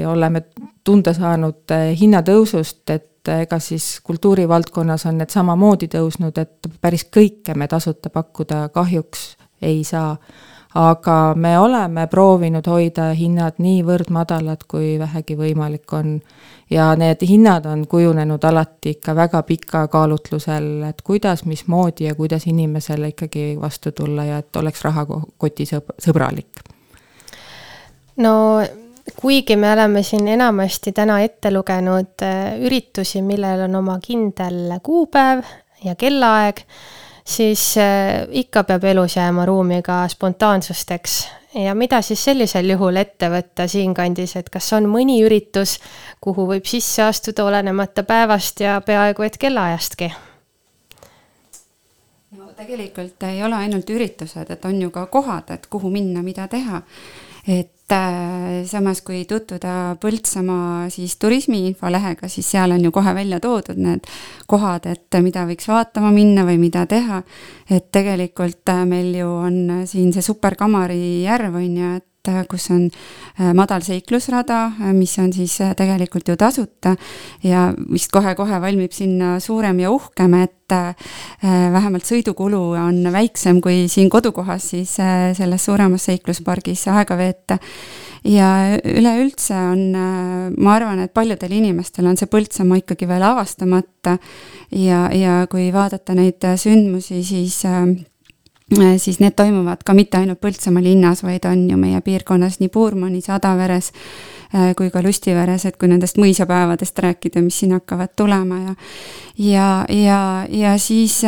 ja 0.00 0.10
oleme 0.10 0.44
tunda 0.84 1.14
saanud 1.16 1.74
äh, 1.74 1.90
hinnatõusust, 1.98 2.84
et 2.90 3.08
ega 3.32 3.58
siis 3.62 4.00
kultuurivaldkonnas 4.02 5.06
on 5.06 5.20
need 5.22 5.30
samamoodi 5.30 5.86
tõusnud, 5.92 6.38
et 6.42 6.72
päris 6.82 7.06
kõike 7.06 7.54
me 7.54 7.68
tasuta 7.70 8.10
pakkuda 8.10 8.64
kahjuks 8.74 9.36
ei 9.62 9.84
saa 9.86 10.16
aga 10.74 11.34
me 11.36 11.58
oleme 11.58 12.06
proovinud 12.06 12.66
hoida 12.66 13.10
hinnad 13.16 13.58
niivõrd 13.60 14.08
madalad, 14.10 14.64
kui 14.68 14.96
vähegi 14.98 15.36
võimalik 15.36 15.92
on. 15.92 16.20
ja 16.70 16.94
need 16.96 17.20
hinnad 17.28 17.66
on 17.68 17.86
kujunenud 17.86 18.44
alati 18.44 18.94
ikka 18.96 19.14
väga 19.14 19.42
pika 19.42 19.86
kaalutlusel, 19.88 20.82
et 20.88 21.02
kuidas, 21.02 21.44
mismoodi 21.44 22.04
ja 22.04 22.14
kuidas 22.14 22.46
inimesele 22.46 23.08
ikkagi 23.12 23.58
vastu 23.60 23.92
tulla 23.92 24.24
ja 24.24 24.38
et 24.38 24.56
oleks 24.56 24.84
rahakoti 24.84 25.64
sõb-, 25.68 25.92
sõbralik. 26.00 26.64
no 28.16 28.62
kuigi 29.20 29.56
me 29.56 29.72
oleme 29.72 30.02
siin 30.02 30.28
enamasti 30.28 30.92
täna 30.92 31.20
ette 31.20 31.50
lugenud 31.50 32.22
äh, 32.22 32.56
üritusi, 32.60 33.22
millel 33.22 33.66
on 33.68 33.74
oma 33.74 33.98
kindel 34.02 34.78
kuupäev 34.82 35.44
ja 35.84 35.94
kellaaeg 35.94 36.64
siis 37.24 37.78
äh, 37.78 38.26
ikka 38.30 38.64
peab 38.64 38.84
elus 38.84 39.16
jääma 39.16 39.46
ruumi 39.46 39.82
ka 39.82 40.08
spontaansusteks. 40.08 41.28
ja 41.54 41.74
mida 41.74 42.02
siis 42.02 42.24
sellisel 42.24 42.70
juhul 42.70 42.96
ette 42.96 43.28
võtta 43.30 43.66
siinkandis, 43.68 44.36
et 44.36 44.50
kas 44.50 44.72
on 44.72 44.88
mõni 44.88 45.20
üritus, 45.24 45.78
kuhu 46.20 46.46
võib 46.48 46.66
sisse 46.66 47.02
astuda 47.02 47.44
olenemata 47.44 48.02
päevast 48.02 48.60
ja 48.60 48.80
peaaegu 48.80 49.22
et 49.22 49.38
kellaajastki? 49.38 50.12
no 52.38 52.52
tegelikult 52.56 53.22
ei 53.28 53.44
ole 53.44 53.54
ainult 53.54 53.90
üritused, 53.90 54.50
et 54.50 54.64
on 54.64 54.82
ju 54.82 54.90
ka 54.90 55.06
kohad, 55.06 55.50
et 55.50 55.66
kuhu 55.66 55.90
minna, 55.90 56.22
mida 56.22 56.48
teha. 56.48 56.82
et 57.48 57.70
samas, 58.68 59.00
kui 59.04 59.24
tutvuda 59.28 59.96
Põltsamaa 60.00 60.88
siis 60.92 61.16
turismiinfolehega, 61.22 62.28
siis 62.32 62.50
seal 62.54 62.74
on 62.74 62.84
ju 62.84 62.92
kohe 62.94 63.14
välja 63.14 63.40
toodud 63.42 63.80
need 63.80 64.06
kohad, 64.50 64.86
et 64.90 65.20
mida 65.24 65.44
võiks 65.48 65.68
vaatama 65.70 66.12
minna 66.14 66.46
või 66.48 66.58
mida 66.62 66.86
teha. 66.86 67.22
et 67.70 67.90
tegelikult 67.92 68.68
äh, 68.68 68.84
meil 68.86 69.14
ju 69.16 69.28
on 69.28 69.86
siin 69.86 70.12
see 70.12 70.22
Superkamari 70.22 71.22
järv 71.24 71.54
on 71.56 71.76
ju, 71.76 71.92
et 71.96 72.11
kus 72.50 72.68
on 72.70 72.84
madal 73.56 73.82
seiklusrada, 73.82 74.68
mis 74.94 75.16
on 75.18 75.32
siis 75.34 75.56
tegelikult 75.78 76.28
ju 76.30 76.36
tasuta 76.38 76.94
ja 77.42 77.70
vist 77.90 78.12
kohe-kohe 78.14 78.60
valmib 78.62 78.94
sinna 78.94 79.38
suurem 79.42 79.80
ja 79.82 79.90
uhkem, 79.90 80.36
et 80.44 80.76
vähemalt 81.42 82.06
sõidukulu 82.06 82.60
on 82.78 83.02
väiksem 83.12 83.58
kui 83.64 83.88
siin 83.90 84.08
kodukohas 84.10 84.70
siis 84.72 84.94
selles 84.96 85.66
suuremas 85.66 86.06
seikluspargis 86.08 86.86
aega 86.92 87.18
veeta. 87.18 87.58
Ja 88.22 88.78
üleüldse 88.86 89.56
on, 89.58 89.80
ma 90.62 90.76
arvan, 90.76 91.02
et 91.02 91.10
paljudel 91.14 91.56
inimestel 91.58 92.06
on 92.06 92.14
see 92.16 92.30
Põltsamaa 92.30 92.78
ikkagi 92.78 93.08
veel 93.10 93.24
avastamata 93.26 94.14
ja, 94.78 95.08
ja 95.10 95.40
kui 95.50 95.72
vaadata 95.74 96.14
neid 96.14 96.46
sündmusi, 96.62 97.24
siis 97.26 97.58
siis 98.96 99.18
need 99.20 99.36
toimuvad 99.36 99.82
ka 99.84 99.94
mitte 99.94 100.18
ainult 100.18 100.40
Põltsamaa 100.40 100.82
linnas, 100.82 101.22
vaid 101.22 101.44
on 101.48 101.66
ju 101.70 101.76
meie 101.76 102.00
piirkonnas 102.00 102.60
nii 102.60 102.68
Puurmanis, 102.72 103.30
Adaveres 103.30 103.92
kui 104.76 104.90
ka 104.92 105.00
Lustiveres, 105.00 105.64
et 105.64 105.78
kui 105.80 105.88
nendest 105.88 106.18
mõisapäevadest 106.20 106.98
rääkida, 107.00 107.40
mis 107.40 107.62
siin 107.62 107.72
hakkavad 107.72 108.12
tulema 108.16 108.58
ja 108.60 108.74
ja, 109.38 109.68
ja, 109.88 110.20
ja 110.50 110.76
siis 110.78 111.22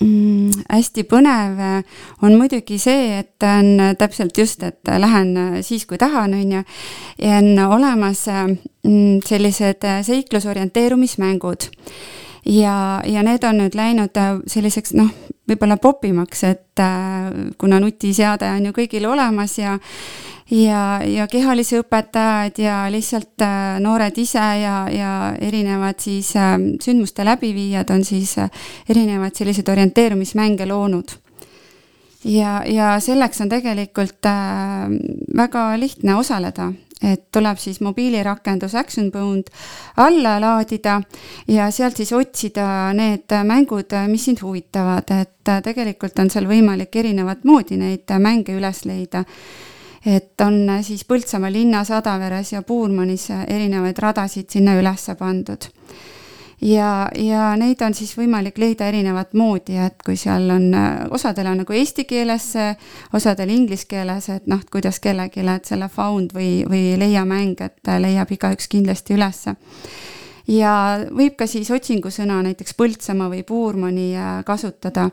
mm, 0.00 0.64
hästi 0.70 1.04
põnev 1.08 1.60
äh, 1.60 1.98
on 2.24 2.36
muidugi 2.40 2.78
see, 2.80 3.20
et 3.20 3.46
on 3.46 3.96
täpselt 3.98 4.38
just, 4.38 4.62
et 4.66 4.92
lähen 5.02 5.34
äh, 5.36 5.58
siis, 5.66 5.86
kui 5.88 5.98
tahan, 6.00 6.34
on 6.34 6.56
ju, 6.56 6.62
on 7.30 7.50
olemas 7.66 8.26
äh, 8.28 8.46
mm, 8.84 9.20
sellised 9.26 9.86
seiklusorienteerumismängud. 10.08 11.70
Ja, 12.46 13.02
ja 13.04 13.22
need 13.22 13.44
on 13.44 13.62
nüüd 13.62 13.76
läinud 13.76 14.16
selliseks 14.46 14.94
noh, 14.98 15.12
võib-olla 15.50 15.76
popimaks, 15.76 16.44
et 16.44 16.82
kuna 17.58 17.80
nutiseade 17.82 18.48
on 18.56 18.70
ju 18.70 18.76
kõigil 18.76 19.06
olemas 19.10 19.58
ja 19.58 19.78
ja, 20.50 21.00
ja 21.06 21.26
kehalisi 21.30 21.78
õpetajad 21.80 22.58
ja 22.60 22.76
lihtsalt 22.92 23.42
äh, 23.44 23.78
noored 23.82 24.18
ise 24.18 24.42
ja, 24.62 24.76
ja 24.92 25.12
erinevad 25.40 26.00
siis 26.02 26.32
äh, 26.38 26.56
sündmuste 26.82 27.24
läbiviijad 27.26 27.90
on 27.94 28.04
siis 28.04 28.36
äh, 28.38 28.50
erinevaid 28.90 29.38
selliseid 29.38 29.68
orienteerumismänge 29.68 30.66
loonud. 30.66 31.16
ja, 32.24 32.62
ja 32.66 32.98
selleks 33.00 33.40
on 33.40 33.48
tegelikult 33.48 34.26
väga 35.36 35.62
lihtne 35.80 36.16
osaleda, 36.16 36.72
et 37.02 37.26
tuleb 37.32 37.58
siis 37.58 37.80
mobiilirakendus 37.80 38.74
ActionBound 38.74 39.48
alla 39.96 40.36
laadida 40.40 41.00
ja 41.48 41.70
sealt 41.70 41.96
siis 41.96 42.12
otsida 42.12 42.92
need 42.96 43.32
mängud, 43.44 43.96
mis 44.08 44.24
sind 44.28 44.42
huvitavad, 44.42 45.10
et 45.10 45.52
tegelikult 45.64 46.18
on 46.18 46.30
seal 46.30 46.46
võimalik 46.50 46.96
erinevat 46.96 47.44
moodi 47.44 47.80
neid 47.80 48.16
mänge 48.20 48.56
üles 48.58 48.84
leida 48.84 49.24
et 50.06 50.40
on 50.40 50.78
siis 50.82 51.04
Põltsamaa 51.04 51.52
linnas, 51.52 51.90
Adaveres 51.92 52.54
ja 52.54 52.62
Puurmanis 52.62 53.28
erinevaid 53.46 53.98
radasid 54.00 54.48
sinna 54.48 54.78
üles 54.80 55.10
pandud. 55.18 55.68
Ja, 56.62 57.08
ja 57.16 57.50
neid 57.56 57.82
on 57.82 57.94
siis 57.94 58.12
võimalik 58.18 58.58
leida 58.58 58.88
erinevat 58.90 59.34
moodi, 59.34 59.78
et 59.80 60.02
kui 60.04 60.16
seal 60.20 60.50
on, 60.50 60.68
äh, 60.74 61.00
osadel 61.10 61.50
on 61.50 61.62
nagu 61.62 61.76
eesti 61.76 62.04
keeles, 62.04 62.52
osadel 63.16 63.50
inglise 63.54 63.88
keeles, 63.88 64.28
et 64.28 64.46
noh, 64.50 64.62
kuidas 64.72 65.00
kellelegi, 65.00 65.44
et 65.46 65.72
selle 65.72 65.88
found 65.88 66.34
või, 66.36 66.62
või 66.68 66.94
leia 67.00 67.24
mäng, 67.24 67.60
et 67.60 67.92
leiab 68.00 68.32
igaüks 68.36 68.68
kindlasti 68.68 69.16
ülesse 69.18 69.56
ja 70.50 70.72
võib 71.14 71.36
ka 71.38 71.46
siis 71.46 71.70
otsingusõna 71.70 72.40
näiteks 72.42 72.74
Põltsamaa 72.78 73.30
või 73.30 73.44
Puurmani 73.46 74.12
kasutada 74.46 75.10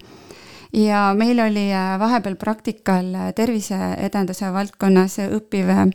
ja 0.73 1.13
meil 1.17 1.39
oli 1.39 1.73
äh, 1.73 1.99
vahepeal 1.99 2.35
praktikal 2.35 3.13
äh, 3.15 3.33
terviseedenduse 3.35 4.51
valdkonnas 4.53 5.19
õppiv 5.27 5.69
äh, 5.69 5.85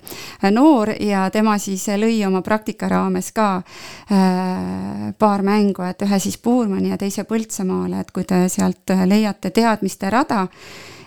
noor 0.51 0.95
ja 1.01 1.29
tema 1.31 1.59
siis 1.59 1.87
lõi 1.89 2.23
oma 2.27 2.43
praktika 2.43 2.89
raames 2.89 3.33
ka 3.33 3.63
paar 5.19 5.43
mängu, 5.43 5.83
et 5.87 6.03
ühe 6.05 6.19
siis 6.21 6.37
Puurmani 6.39 6.91
ja 6.91 6.99
teise 6.99 7.25
Põltsamaale, 7.25 8.01
et 8.03 8.11
kui 8.11 8.25
te 8.29 8.45
sealt 8.53 8.91
leiate 9.07 9.51
teadmiste 9.51 10.11
rada, 10.11 10.47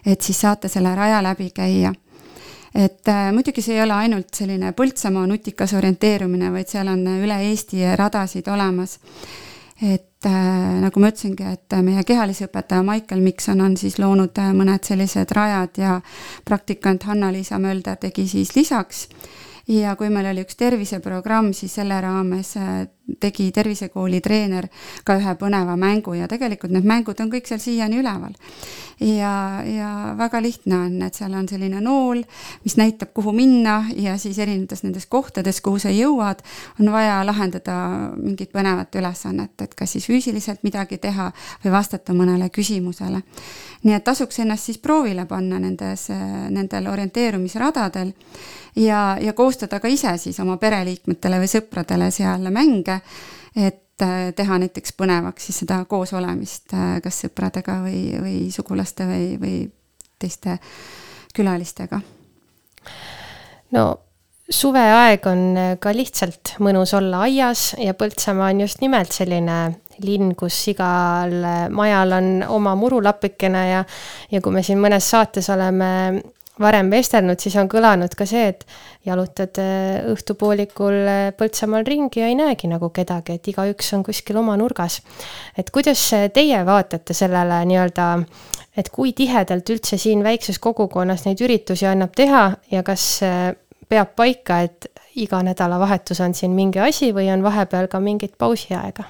et 0.06 0.22
siis 0.22 0.40
saate 0.42 0.70
selle 0.72 0.96
raja 0.96 1.22
läbi 1.24 1.50
käia. 1.54 1.94
Et 2.76 3.08
äh, 3.08 3.32
muidugi 3.32 3.64
see 3.64 3.78
ei 3.78 3.84
ole 3.86 3.96
ainult 3.96 4.36
selline 4.36 4.74
Põltsamaa 4.76 5.28
nutikas 5.32 5.74
orienteerumine, 5.78 6.50
vaid 6.52 6.68
seal 6.68 6.90
on 6.92 7.06
üle 7.16 7.38
Eesti 7.48 7.86
radasid 7.96 8.50
olemas. 8.52 8.98
Et 9.84 10.15
äh, 10.30 10.82
nagu 10.82 11.02
ma 11.02 11.12
ütlesingi, 11.12 11.46
et 11.56 11.76
meie 11.86 12.04
kehalisõpetaja 12.08 12.84
Maicel 12.86 13.24
Mikson 13.24 13.62
on 13.62 13.78
siis 13.80 14.00
loonud 14.02 14.38
äh, 14.42 14.52
mõned 14.56 14.86
sellised 14.88 15.32
rajad 15.36 15.80
ja 15.82 16.00
praktikant 16.46 17.08
Hanna-Liisa 17.08 17.60
Mölder 17.62 18.00
tegi 18.02 18.28
siis 18.32 18.56
lisaks. 18.56 19.08
Ja 19.68 19.96
kui 19.98 20.12
meil 20.14 20.30
oli 20.30 20.44
üks 20.46 20.58
terviseprogramm, 20.60 21.54
siis 21.58 21.74
selle 21.80 21.98
raames 22.02 22.56
äh, 22.62 22.86
tegi 23.20 23.52
tervisekooli 23.54 24.20
treener 24.22 24.68
ka 25.06 25.16
ühe 25.20 25.36
põneva 25.40 25.76
mängu 25.78 26.16
ja 26.18 26.28
tegelikult 26.30 26.74
need 26.74 26.88
mängud 26.90 27.20
on 27.22 27.30
kõik 27.30 27.48
seal 27.50 27.62
siiani 27.62 28.00
üleval. 28.02 28.34
ja, 29.00 29.62
ja 29.68 29.90
väga 30.18 30.42
lihtne 30.42 30.78
on, 30.78 31.02
et 31.04 31.18
seal 31.18 31.34
on 31.36 31.48
selline 31.48 31.82
nool, 31.84 32.24
mis 32.64 32.78
näitab, 32.80 33.12
kuhu 33.14 33.34
minna 33.36 33.84
ja 33.96 34.18
siis 34.18 34.40
erinevates 34.40 34.86
nendes 34.86 35.06
kohtades, 35.06 35.62
kuhu 35.62 35.80
sa 35.84 35.92
jõuad, 35.92 36.42
on 36.80 36.92
vaja 36.92 37.20
lahendada 37.28 37.76
mingit 38.16 38.54
põnevat 38.56 38.96
ülesannet, 38.96 39.54
et 39.62 39.76
kas 39.76 39.98
siis 39.98 40.08
füüsiliselt 40.08 40.64
midagi 40.64 40.98
teha 40.98 41.32
või 41.64 41.76
vastata 41.76 42.16
mõnele 42.16 42.50
küsimusele. 42.50 43.22
nii 43.84 43.94
et 43.94 44.04
tasuks 44.04 44.40
ennast 44.40 44.66
siis 44.66 44.78
proovile 44.82 45.26
panna 45.30 45.60
nendes, 45.60 46.08
nendel 46.50 46.88
orienteerumisradadel 46.88 48.14
ja, 48.76 49.18
ja 49.22 49.34
koostada 49.34 49.80
ka 49.80 49.88
ise 49.88 50.16
siis 50.18 50.40
oma 50.44 50.58
pereliikmetele 50.58 51.40
või 51.42 51.50
sõpradele 51.50 52.10
seal 52.12 52.50
mänge, 52.52 52.95
et 53.56 54.04
äh, 54.04 54.32
teha 54.36 54.60
näiteks 54.62 54.96
põnevaks 55.00 55.50
siis 55.50 55.64
seda 55.64 55.82
koosolemist 55.90 56.76
äh, 56.76 56.98
kas 57.04 57.24
sõpradega 57.26 57.80
või, 57.86 58.02
või 58.22 58.38
sugulaste 58.54 59.08
või, 59.10 59.36
või 59.42 59.60
teiste 60.20 60.58
külalistega. 61.36 62.00
no 63.76 63.86
suveaeg 64.50 65.26
on 65.28 65.42
ka 65.82 65.92
lihtsalt 65.96 66.56
mõnus 66.64 66.94
olla 66.96 67.26
aias 67.26 67.74
ja 67.82 67.96
Põltsamaa 67.98 68.52
on 68.54 68.62
just 68.62 68.82
nimelt 68.84 69.12
selline 69.12 69.58
linn, 70.04 70.36
kus 70.36 70.58
igal 70.70 71.34
majal 71.72 72.14
on 72.18 72.30
oma 72.48 72.76
murulapikene 72.78 73.64
ja, 73.70 73.84
ja 74.32 74.42
kui 74.44 74.54
me 74.54 74.64
siin 74.64 74.80
mõnes 74.84 75.08
saates 75.10 75.50
oleme 75.50 75.90
varem 76.62 76.90
vestelnud, 76.92 77.40
siis 77.42 77.56
on 77.60 77.70
kõlanud 77.72 78.16
ka 78.18 78.28
see, 78.30 78.48
et 78.54 78.66
jalutad 79.06 79.60
äh, 79.62 80.06
õhtupoolikul 80.12 81.00
äh, 81.04 81.24
Põltsamaal 81.38 81.86
ringi 81.88 82.22
ja 82.22 82.30
ei 82.32 82.38
näegi 82.40 82.70
nagu 82.72 82.90
kedagi, 82.96 83.38
et 83.40 83.50
igaüks 83.52 83.94
on 83.98 84.06
kuskil 84.06 84.40
oma 84.42 84.56
nurgas. 84.60 85.02
et 85.58 85.70
kuidas 85.72 86.02
teie 86.34 86.62
vaatate 86.66 87.14
sellele 87.14 87.62
nii-öelda, 87.66 88.08
et 88.78 88.90
kui 88.90 89.14
tihedalt 89.14 89.70
üldse 89.70 89.98
siin 90.00 90.24
väikses 90.24 90.60
kogukonnas 90.60 91.26
neid 91.26 91.42
üritusi 91.42 91.88
annab 91.90 92.16
teha 92.16 92.48
ja 92.72 92.84
kas 92.84 93.08
äh, 93.24 93.52
peab 93.90 94.16
paika, 94.16 94.62
et 94.66 94.90
iga 95.16 95.42
nädalavahetus 95.44 96.20
on 96.22 96.34
siin 96.34 96.56
mingi 96.56 96.80
asi 96.80 97.12
või 97.16 97.30
on 97.34 97.44
vahepeal 97.44 97.88
ka 97.92 98.00
mingit 98.04 98.38
pausiaega? 98.38 99.08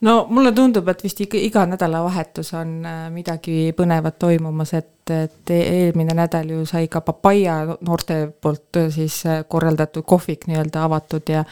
No 0.00 0.26
mulle 0.30 0.52
tundub, 0.52 0.88
et 0.88 1.02
vist 1.04 1.20
ikka 1.20 1.40
iga 1.42 1.64
nädalavahetus 1.66 2.52
on 2.58 2.74
äh, 2.86 3.04
midagi 3.14 3.72
põnevat 3.76 4.18
toimumas, 4.18 4.74
et, 4.78 5.10
et 5.10 5.52
eelmine 5.54 6.14
nädal 6.16 6.52
ju 6.54 6.64
sai 6.68 6.88
ka 6.88 7.00
Papaia 7.00 7.60
noorte 7.80 8.20
poolt 8.40 8.80
äh, 8.80 8.90
siis 8.94 9.24
äh, 9.26 9.44
korraldatud 9.48 10.06
kohvik 10.06 10.46
nii-öelda 10.46 10.84
avatud 10.86 11.32
ja 11.32 11.44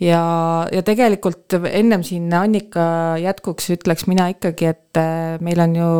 ja, 0.00 0.22
ja 0.72 0.82
tegelikult 0.82 1.58
ennem 1.70 2.02
siin 2.06 2.32
Annika 2.34 3.16
jätkuks 3.22 3.70
ütleks 3.76 4.08
mina 4.10 4.26
ikkagi, 4.32 4.70
et 4.70 4.98
äh, 4.98 5.36
meil 5.44 5.60
on 5.62 5.76
ju 5.78 5.90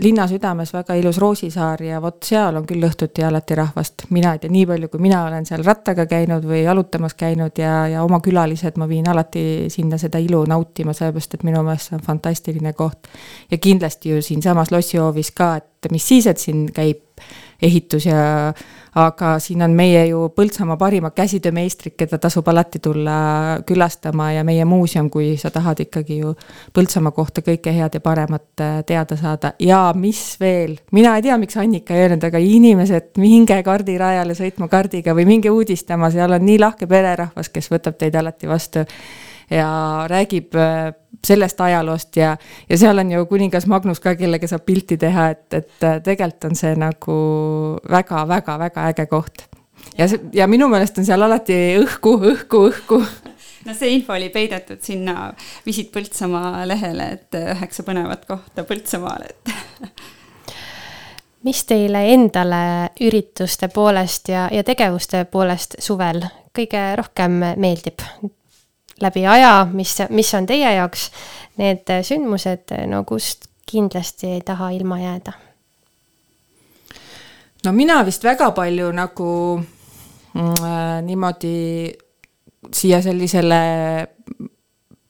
linna 0.00 0.26
südames 0.28 0.72
väga 0.72 0.94
ilus 0.96 1.18
Roosisaar 1.20 1.82
ja 1.84 2.00
vot 2.02 2.22
seal 2.24 2.56
on 2.56 2.66
küll 2.68 2.84
õhtuti 2.88 3.24
alati 3.26 3.56
rahvast, 3.58 4.06
mina 4.14 4.34
ei 4.34 4.42
tea, 4.42 4.52
nii 4.52 4.66
palju, 4.68 4.88
kui 4.92 5.02
mina 5.04 5.22
olen 5.26 5.48
seal 5.48 5.64
rattaga 5.66 6.06
käinud 6.10 6.46
või 6.48 6.62
jalutamas 6.62 7.16
käinud 7.20 7.60
ja, 7.60 7.74
ja 7.92 8.04
oma 8.04 8.20
külalised 8.24 8.80
ma 8.80 8.88
viin 8.88 9.08
alati 9.08 9.44
sinna 9.72 9.98
seda 10.00 10.20
ilu 10.22 10.42
nautima, 10.48 10.96
sellepärast 10.96 11.36
et 11.36 11.46
minu 11.48 11.64
meelest 11.66 11.90
see 11.90 11.98
on 11.98 12.04
fantastiline 12.06 12.72
koht. 12.76 13.12
ja 13.50 13.58
kindlasti 13.58 14.14
ju 14.14 14.24
siinsamas 14.24 14.72
lossihoovis 14.72 15.32
ka, 15.36 15.54
et 15.60 15.92
mis 15.92 16.08
siis, 16.08 16.26
et 16.26 16.38
siin 16.38 16.68
käib 16.72 17.04
ehitus 17.62 18.06
ja 18.06 18.52
aga 18.94 19.38
siin 19.38 19.62
on 19.62 19.74
meie 19.76 20.06
ju 20.06 20.28
Põltsamaa 20.34 20.76
parimad 20.76 21.14
käsitöömeistrid, 21.14 21.94
keda 21.98 22.18
tasub 22.18 22.48
alati 22.48 22.78
tulla 22.82 23.14
külastama 23.66 24.30
ja 24.32 24.44
meie 24.44 24.64
muuseum, 24.64 25.10
kui 25.10 25.36
sa 25.38 25.50
tahad 25.50 25.80
ikkagi 25.80 26.20
ju 26.20 26.34
Põltsamaa 26.74 27.14
kohta 27.14 27.44
kõike 27.46 27.74
head 27.74 27.94
ja 27.94 28.00
paremat 28.04 28.64
äh, 28.64 28.82
teada 28.86 29.16
saada. 29.16 29.52
Ja 29.58 29.82
mis 29.96 30.36
veel, 30.40 30.76
mina 30.92 31.16
ei 31.16 31.26
tea, 31.26 31.38
miks 31.38 31.56
Annika 31.60 31.94
ei 31.94 32.06
öelnud, 32.06 32.24
aga 32.26 32.42
inimesed, 32.42 33.12
minge 33.22 33.62
kardirajale 33.66 34.34
sõitma 34.38 34.68
kardiga 34.68 35.14
või 35.14 35.26
minge 35.28 35.50
uudistama, 35.50 36.10
seal 36.10 36.38
on 36.38 36.46
nii 36.46 36.60
lahke 36.60 36.90
pererahvas, 36.90 37.50
kes 37.52 37.70
võtab 37.72 37.98
teid 38.00 38.16
alati 38.18 38.50
vastu 38.50 38.86
ja 39.50 40.04
räägib 40.06 40.54
äh, 40.54 40.94
sellest 41.26 41.60
ajaloost 41.60 42.16
ja, 42.16 42.36
ja 42.68 42.78
seal 42.78 42.98
on 42.98 43.10
ju 43.12 43.26
kuningas 43.26 43.66
Magnus 43.66 44.00
ka, 44.00 44.14
kellega 44.16 44.48
saab 44.48 44.64
pilti 44.66 44.96
teha, 45.00 45.28
et, 45.34 45.46
et 45.54 45.84
äh, 45.84 45.98
tegelikult 46.04 46.50
on 46.50 46.56
see 46.56 46.72
nagu 46.78 47.16
väga-väga-väga 47.90 48.79
äge 48.88 49.06
koht. 49.10 49.46
ja 49.98 50.08
see, 50.08 50.20
ja 50.32 50.46
minu 50.50 50.68
meelest 50.68 50.98
on 50.98 51.08
seal 51.08 51.22
alati 51.22 51.58
õhku, 51.80 52.16
õhku, 52.32 52.64
õhku 52.70 53.02
no 53.66 53.74
see 53.76 53.94
info 53.96 54.14
oli 54.16 54.30
peidetud 54.32 54.80
sinna 54.84 55.32
Visit 55.66 55.92
Põltsamaa 55.92 56.64
lehele, 56.68 57.12
et 57.16 57.40
üheksa 57.40 57.84
põnevat 57.86 58.26
kohta 58.28 58.64
Põltsamaal, 58.68 59.28
et 59.28 59.54
mis 61.46 61.64
teile 61.68 62.04
endale 62.14 62.62
ürituste 63.00 63.70
poolest 63.72 64.28
ja, 64.32 64.48
ja 64.52 64.64
tegevuste 64.66 65.24
poolest 65.30 65.78
suvel 65.80 66.24
kõige 66.56 66.90
rohkem 67.00 67.40
meeldib? 67.56 68.04
läbi 69.00 69.22
aja, 69.26 69.68
mis, 69.72 69.94
mis 70.12 70.34
on 70.36 70.46
teie 70.46 70.74
jaoks 70.74 71.06
need 71.60 71.88
sündmused, 72.04 72.74
no 72.86 73.04
kust 73.08 73.48
kindlasti 73.70 74.34
ei 74.36 74.42
taha 74.44 74.70
ilma 74.76 74.98
jääda? 75.00 75.32
No 77.64 77.72
mina 77.76 78.00
vist 78.06 78.24
väga 78.24 78.50
palju 78.56 78.92
nagu 78.96 79.32
mm, 80.34 80.54
äh, 80.64 81.02
niimoodi 81.06 81.92
siia 82.72 83.00
sellisele 83.02 83.60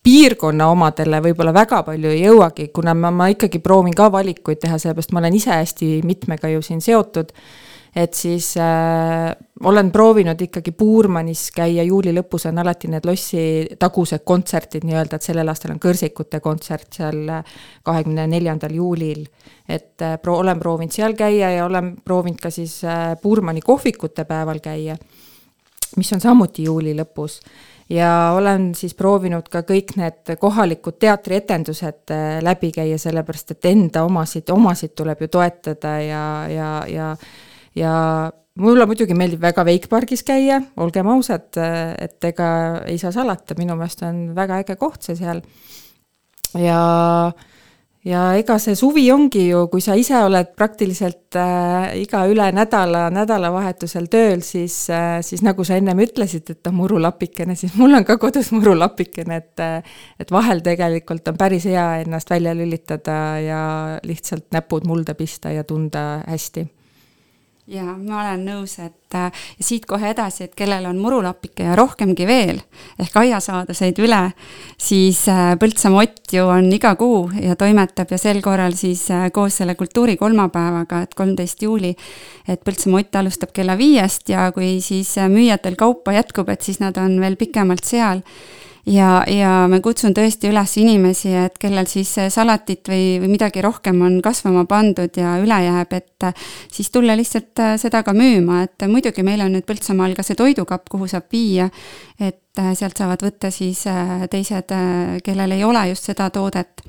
piirkonna 0.01 0.71
omadele 0.73 1.21
võib-olla 1.25 1.53
väga 1.55 1.83
palju 1.85 2.13
ei 2.15 2.23
jõuagi, 2.25 2.71
kuna 2.75 2.95
ma, 2.97 3.11
ma 3.13 3.29
ikkagi 3.33 3.61
proovin 3.63 3.95
ka 3.97 4.09
valikuid 4.13 4.63
teha, 4.63 4.79
sellepärast 4.81 5.13
ma 5.13 5.21
olen 5.21 5.37
ise 5.37 5.53
hästi 5.53 5.91
mitmega 6.09 6.49
ju 6.55 6.63
siin 6.65 6.81
seotud. 6.81 7.33
et 7.95 8.15
siis 8.15 8.55
äh, 8.57 9.35
olen 9.65 9.91
proovinud 9.93 10.41
ikkagi 10.41 10.73
Puurmanis 10.73 11.51
käia, 11.53 11.83
juuli 11.85 12.13
lõpus 12.17 12.47
on 12.49 12.59
alati 12.63 12.89
need 12.89 13.05
lossi 13.05 13.43
tagused 13.79 14.25
kontserdid 14.25 14.87
nii-öelda, 14.89 15.19
et 15.19 15.27
sellel 15.27 15.53
aastal 15.53 15.75
on 15.75 15.81
Kõrsikute 15.83 16.41
kontsert 16.41 16.97
seal 16.97 17.27
kahekümne 17.85 18.27
neljandal 18.31 18.75
juulil. 18.75 19.27
et 19.69 20.03
äh, 20.03 20.19
pro-, 20.23 20.39
olen 20.39 20.61
proovinud 20.61 20.93
seal 20.93 21.15
käia 21.15 21.51
ja 21.51 21.67
olen 21.67 21.97
proovinud 22.05 22.41
ka 22.41 22.51
siis 22.51 22.85
äh, 22.85 23.17
Puurmani 23.23 23.61
kohvikute 23.61 24.25
päeval 24.25 24.61
käia, 24.61 24.97
mis 25.97 26.13
on 26.13 26.21
samuti 26.21 26.65
juuli 26.65 26.97
lõpus 26.97 27.41
ja 27.91 28.33
olen 28.37 28.75
siis 28.75 28.95
proovinud 28.95 29.49
ka 29.51 29.63
kõik 29.67 29.97
need 29.97 30.37
kohalikud 30.41 30.99
teatrietendused 30.99 32.11
äh, 32.17 32.41
läbi 32.43 32.73
käia, 32.73 32.99
sellepärast 32.99 33.51
et 33.51 33.71
enda 33.75 34.05
omasid, 34.09 34.49
omasid 34.51 34.97
tuleb 34.97 35.21
ju 35.21 35.29
toetada 35.29 35.99
ja, 36.01 36.25
ja, 36.49 36.75
ja, 36.89 37.17
ja 37.75 37.95
mulle 38.61 38.87
muidugi 38.89 39.17
meeldib 39.17 39.43
väga 39.43 39.65
Wakepargis 39.67 40.25
käia, 40.27 40.61
olgem 40.81 41.09
ausad, 41.13 41.51
äh, 41.61 41.95
et 42.07 42.31
ega 42.31 42.51
ei 42.89 42.99
saa 43.01 43.13
salata, 43.15 43.57
minu 43.59 43.77
meelest 43.79 44.05
on 44.07 44.29
väga 44.37 44.61
äge 44.65 44.77
koht 44.81 45.09
see 45.09 45.19
seal. 45.19 45.43
ja 46.59 46.81
ja 48.05 48.21
ega 48.41 48.57
see 48.63 48.75
suvi 48.79 49.05
ongi 49.13 49.43
ju, 49.51 49.67
kui 49.73 49.83
sa 49.85 49.95
ise 49.99 50.17
oled 50.25 50.55
praktiliselt 50.57 51.37
äh, 51.37 51.99
iga 52.01 52.23
üle 52.31 52.47
nädala, 52.57 53.09
nädalavahetusel 53.13 54.09
tööl, 54.13 54.41
siis 54.47 54.77
äh,, 54.93 55.21
siis 55.27 55.45
nagu 55.45 55.65
sa 55.69 55.77
ennem 55.77 56.01
ütlesid, 56.07 56.49
et 56.55 56.71
on 56.71 56.79
murulapikene, 56.81 57.57
siis 57.61 57.77
mul 57.77 57.99
on 58.01 58.09
ka 58.09 58.17
kodus 58.23 58.53
murulapikene, 58.57 59.41
et 59.45 59.65
äh, 59.65 59.95
et 60.21 60.33
vahel 60.33 60.65
tegelikult 60.65 61.29
on 61.29 61.39
päris 61.41 61.69
hea 61.69 61.87
ennast 62.05 62.33
välja 62.33 62.57
lülitada 62.57 63.21
ja 63.45 63.63
lihtsalt 64.05 64.49
näpud 64.57 64.89
mulda 64.89 65.15
pista 65.15 65.53
ja 65.53 65.65
tunda 65.65 66.23
hästi 66.27 66.67
jaa, 67.69 67.95
ma 67.99 68.21
olen 68.23 68.45
nõus, 68.47 68.77
et 68.83 69.17
äh, 69.17 69.31
ja 69.59 69.65
siit 69.65 69.87
kohe 69.89 70.11
edasi, 70.11 70.47
et 70.47 70.55
kellel 70.59 70.87
on 70.89 70.99
murulapike 71.01 71.67
ja 71.69 71.77
rohkemgi 71.79 72.27
veel 72.29 72.61
ehk 73.01 73.17
aiasaaduseid 73.23 74.01
üle, 74.03 74.21
siis 74.81 75.23
äh, 75.31 75.53
Põltsamaa 75.61 76.07
Ott 76.07 76.35
ju 76.35 76.47
on 76.51 76.71
iga 76.73 76.95
kuu 76.99 77.29
ja 77.41 77.57
toimetab 77.61 78.11
ja 78.15 78.19
sel 78.21 78.41
korral 78.45 78.77
siis 78.79 79.05
äh, 79.15 79.29
koos 79.35 79.61
selle 79.61 79.77
kultuurikolmapäevaga, 79.79 81.03
et 81.05 81.15
kolmteist 81.19 81.63
juuli, 81.63 81.93
et 82.49 82.65
Põltsamaa 82.67 83.05
Ott 83.05 83.21
alustab 83.21 83.55
kella 83.57 83.77
viiest 83.79 84.33
ja 84.33 84.49
kui 84.57 84.79
siis 84.85 85.15
müüjatel 85.31 85.79
kaupa 85.79 86.17
jätkub, 86.17 86.49
et 86.51 86.67
siis 86.67 86.81
nad 86.83 86.97
on 87.01 87.21
veel 87.23 87.39
pikemalt 87.41 87.85
seal 87.87 88.25
ja, 88.87 89.23
ja 89.29 89.51
ma 89.71 89.81
kutsun 89.85 90.15
tõesti 90.17 90.51
üles 90.51 90.75
inimesi, 90.81 91.33
et 91.37 91.59
kellel 91.61 91.89
siis 91.91 92.13
salatit 92.33 92.89
või, 92.89 93.19
või 93.23 93.33
midagi 93.35 93.63
rohkem 93.65 94.01
on 94.07 94.21
kasvama 94.25 94.65
pandud 94.69 95.17
ja 95.17 95.37
üle 95.43 95.59
jääb, 95.65 95.93
et 95.99 96.29
siis 96.73 96.91
tulla 96.93 97.17
lihtsalt 97.19 97.61
äh, 97.63 97.75
seda 97.81 98.03
ka 98.07 98.15
müüma, 98.17 98.63
et 98.67 98.87
muidugi 98.89 99.25
meil 99.27 99.45
on 99.45 99.55
nüüd 99.57 99.67
Põltsamaal 99.69 100.17
ka 100.19 100.25
see 100.27 100.39
toidukapp, 100.39 100.89
kuhu 100.91 101.09
saab 101.11 101.29
viia, 101.33 101.69
et 102.19 102.59
äh, 102.59 102.73
sealt 102.79 102.99
saavad 102.99 103.23
võtta 103.25 103.53
siis 103.55 103.85
teised, 104.31 104.75
kellel 105.25 105.57
ei 105.57 105.65
ole 105.65 105.89
just 105.93 106.11
seda 106.11 106.31
toodet. 106.35 106.83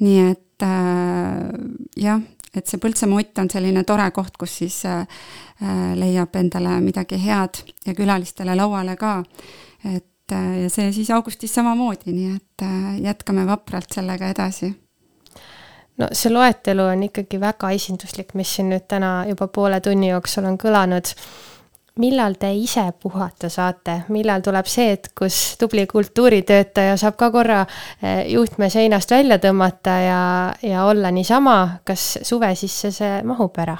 nii 0.00 0.30
et 0.30 0.64
jah, 1.98 2.22
et 2.54 2.66
see 2.66 2.80
Põltsamaa 2.80 3.20
Ott 3.20 3.38
on 3.42 3.50
selline 3.50 3.84
tore 3.84 4.06
koht, 4.14 4.36
kus 4.38 4.58
siis 4.62 4.80
leiab 5.98 6.34
endale 6.36 6.78
midagi 6.82 7.18
head 7.22 7.60
ja 7.86 7.94
külalistele 7.94 8.56
lauale 8.56 8.96
ka, 8.96 9.20
et 9.84 10.06
et 10.24 10.32
äh, 10.32 10.62
ja 10.62 10.70
see 10.72 10.92
siis 10.92 11.10
augustis 11.12 11.52
samamoodi, 11.54 12.12
nii 12.12 12.34
et 12.36 12.62
äh, 12.64 13.00
jätkame 13.04 13.46
vapralt 13.46 13.92
sellega 13.92 14.30
edasi. 14.32 14.74
no 15.98 16.08
see 16.12 16.32
loetelu 16.32 16.82
on 16.82 17.02
ikkagi 17.02 17.40
väga 17.40 17.70
esinduslik, 17.70 18.34
mis 18.34 18.54
siin 18.56 18.70
nüüd 18.72 18.86
täna 18.88 19.24
juba 19.28 19.48
poole 19.48 19.80
tunni 19.80 20.08
jooksul 20.08 20.44
on 20.48 20.56
kõlanud. 20.58 21.12
millal 22.00 22.34
te 22.34 22.48
ise 22.54 22.88
puhata 23.02 23.48
saate, 23.48 24.00
millal 24.08 24.40
tuleb 24.42 24.66
see 24.66 24.88
hetk, 24.90 25.12
kus 25.14 25.56
tubli 25.58 25.86
kultuuritöötaja 25.86 26.96
saab 26.96 27.16
ka 27.16 27.30
korra 27.30 27.60
äh, 27.60 28.24
juhtme 28.32 28.70
seinast 28.70 29.10
välja 29.10 29.38
tõmmata 29.38 29.98
ja, 30.00 30.54
ja 30.62 30.84
olla 30.84 31.10
niisama, 31.10 31.80
kas 31.84 32.18
suve 32.22 32.54
sisse 32.54 32.90
see 32.90 33.20
mahub 33.22 33.58
ära? 33.58 33.76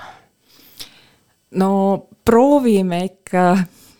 no 1.54 1.70
proovime 2.24 3.04
ikka 3.04 3.56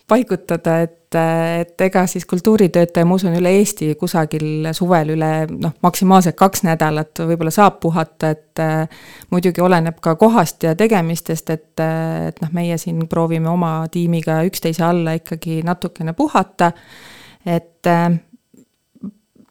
paigutada, 0.09 0.83
et 0.83 1.04
et 1.16 1.81
ega 1.87 2.05
siis 2.11 2.27
kultuuritöötaja, 2.29 3.07
ma 3.07 3.16
usun, 3.18 3.35
üle 3.38 3.53
Eesti 3.59 3.92
kusagil 4.00 4.68
suvel 4.77 5.14
üle 5.14 5.31
noh, 5.50 5.74
maksimaalselt 5.85 6.37
kaks 6.38 6.64
nädalat 6.66 7.22
võib-olla 7.24 7.53
saab 7.55 7.81
puhata, 7.83 8.33
et 8.35 8.62
äh, 8.62 9.03
muidugi 9.35 9.62
oleneb 9.64 9.98
ka 10.05 10.16
kohast 10.20 10.66
ja 10.66 10.74
tegemistest, 10.79 11.50
et, 11.55 11.72
äh, 11.83 12.29
et 12.31 12.40
noh, 12.44 12.53
meie 12.57 12.79
siin 12.81 13.03
proovime 13.11 13.50
oma 13.53 13.74
tiimiga 13.92 14.42
üksteise 14.48 14.87
alla 14.87 15.16
ikkagi 15.18 15.62
natukene 15.66 16.14
puhata, 16.18 16.72
et 17.46 17.90
äh, 17.90 18.09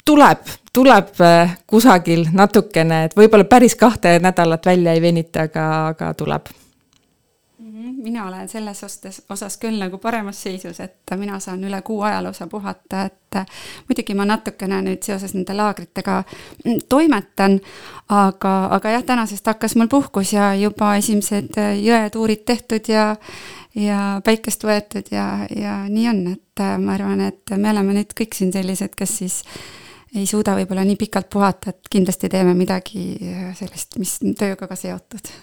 tuleb, 0.06 0.49
tuleb 0.73 1.13
kusagil 1.69 2.28
natukene, 2.34 3.06
et 3.08 3.15
võib-olla 3.17 3.47
päris 3.49 3.78
kahte 3.80 4.17
nädalat 4.23 4.65
välja 4.65 4.95
ei 4.95 5.02
venita, 5.04 5.47
aga, 5.49 5.69
aga 5.93 6.13
tuleb 6.17 6.54
mina 7.84 8.28
olen 8.28 8.50
selles 8.50 8.84
osas, 8.84 9.22
osas 9.30 9.58
küll 9.58 9.80
nagu 9.80 9.98
paremas 9.98 10.41
seisus, 10.43 10.80
et 10.80 11.13
mina 11.19 11.39
saan 11.43 11.63
üle 11.63 11.82
kuu 11.82 12.02
ajaloosa 12.02 12.48
puhata, 12.48 13.06
et 13.06 13.39
muidugi 13.89 14.15
ma 14.15 14.26
natukene 14.30 14.82
nüüd 14.86 15.04
seoses 15.04 15.34
nende 15.34 15.56
laagritega 15.58 16.22
toimetan, 16.89 17.60
aga, 18.10 18.54
aga 18.78 18.96
jah, 18.96 19.06
tänasest 19.08 19.48
hakkas 19.52 19.76
mul 19.80 19.91
puhkus 19.91 20.34
ja 20.36 20.54
juba 20.56 20.96
esimesed 21.02 21.60
jõetuurid 21.82 22.46
tehtud 22.48 22.89
ja 22.91 23.13
ja 23.76 24.00
päikest 24.26 24.63
võetud 24.67 25.08
ja, 25.12 25.48
ja 25.50 25.80
nii 25.89 26.10
on, 26.12 26.19
et 26.36 26.65
ma 26.78 26.93
arvan, 26.93 27.24
et 27.26 27.56
me 27.58 27.72
oleme 27.74 27.96
nüüd 27.98 28.13
kõik 28.13 28.38
siin 28.38 28.54
sellised, 28.54 28.93
kes 28.96 29.17
siis 29.24 29.39
ei 30.13 30.28
suuda 30.30 30.54
võib-olla 30.60 30.84
nii 30.86 31.00
pikalt 31.02 31.32
puhata, 31.34 31.74
et 31.74 31.89
kindlasti 31.89 32.30
teeme 32.30 32.54
midagi 32.54 33.17
sellist, 33.58 33.98
mis 33.98 34.19
tööga 34.38 34.69
ka 34.69 34.78
seotud 34.78 35.34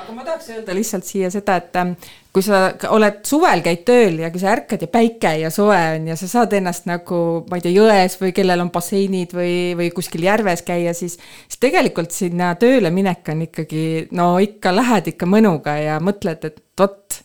aga 0.00 0.14
ma 0.16 0.24
tahaks 0.24 0.48
öelda 0.54 0.74
lihtsalt 0.76 1.04
siia 1.06 1.28
seda, 1.32 1.58
et 1.60 1.76
ähm, 1.76 1.92
kui 2.32 2.44
sa 2.44 2.62
oled 2.94 3.18
suvel, 3.28 3.60
käid 3.64 3.82
tööl 3.88 4.22
ja 4.22 4.30
kui 4.32 4.40
sa 4.40 4.52
ärkad 4.54 4.84
ja 4.86 4.88
päike 4.92 5.34
ja 5.42 5.50
soe 5.52 5.78
on 5.96 6.06
ja 6.08 6.16
sa 6.16 6.28
saad 6.30 6.54
ennast 6.56 6.88
nagu, 6.88 7.18
ma 7.50 7.58
ei 7.58 7.64
tea, 7.66 7.74
jões 7.76 8.16
või 8.20 8.32
kellel 8.36 8.64
on 8.64 8.72
basseinid 8.72 9.34
või, 9.36 9.52
või 9.78 9.90
kuskil 9.94 10.24
järves 10.24 10.64
käia, 10.66 10.94
siis, 10.96 11.18
siis 11.44 11.60
tegelikult 11.62 12.16
sinna 12.16 12.54
tööle 12.60 12.92
minek 12.94 13.28
on 13.34 13.44
ikkagi, 13.48 13.84
no 14.16 14.32
ikka 14.42 14.72
lähed 14.74 15.12
ikka 15.12 15.28
mõnuga 15.28 15.76
ja 15.80 16.00
mõtled, 16.02 16.48
et 16.48 16.64
vot, 16.80 17.20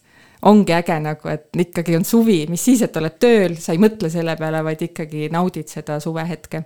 ongi 0.47 0.75
äge 0.75 0.99
nagu, 1.01 1.31
et 1.31 1.63
ikkagi 1.63 1.95
on 1.97 2.05
suvi, 2.07 2.43
mis 2.51 2.67
siis, 2.67 2.83
et 2.83 2.99
oled 2.99 3.15
tööl, 3.21 3.55
sa 3.63 3.73
ei 3.73 3.81
mõtle 3.81 4.11
selle 4.11 4.35
peale, 4.39 4.61
vaid 4.67 4.83
ikkagi 4.91 5.31
naudid 5.33 5.71
seda 5.71 6.01
suvehetke 6.03 6.65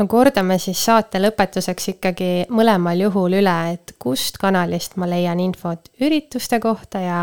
no 0.00 0.06
kordame 0.08 0.56
siis 0.60 0.80
saate 0.80 1.20
lõpetuseks 1.20 1.90
ikkagi 1.94 2.30
mõlemal 2.56 3.02
juhul 3.04 3.36
üle, 3.42 3.56
et 3.74 3.92
kust 4.00 4.40
kanalist 4.40 4.96
ma 5.00 5.08
leian 5.10 5.40
infot 5.42 5.90
ürituste 6.00 6.60
kohta 6.62 7.02
ja 7.04 7.18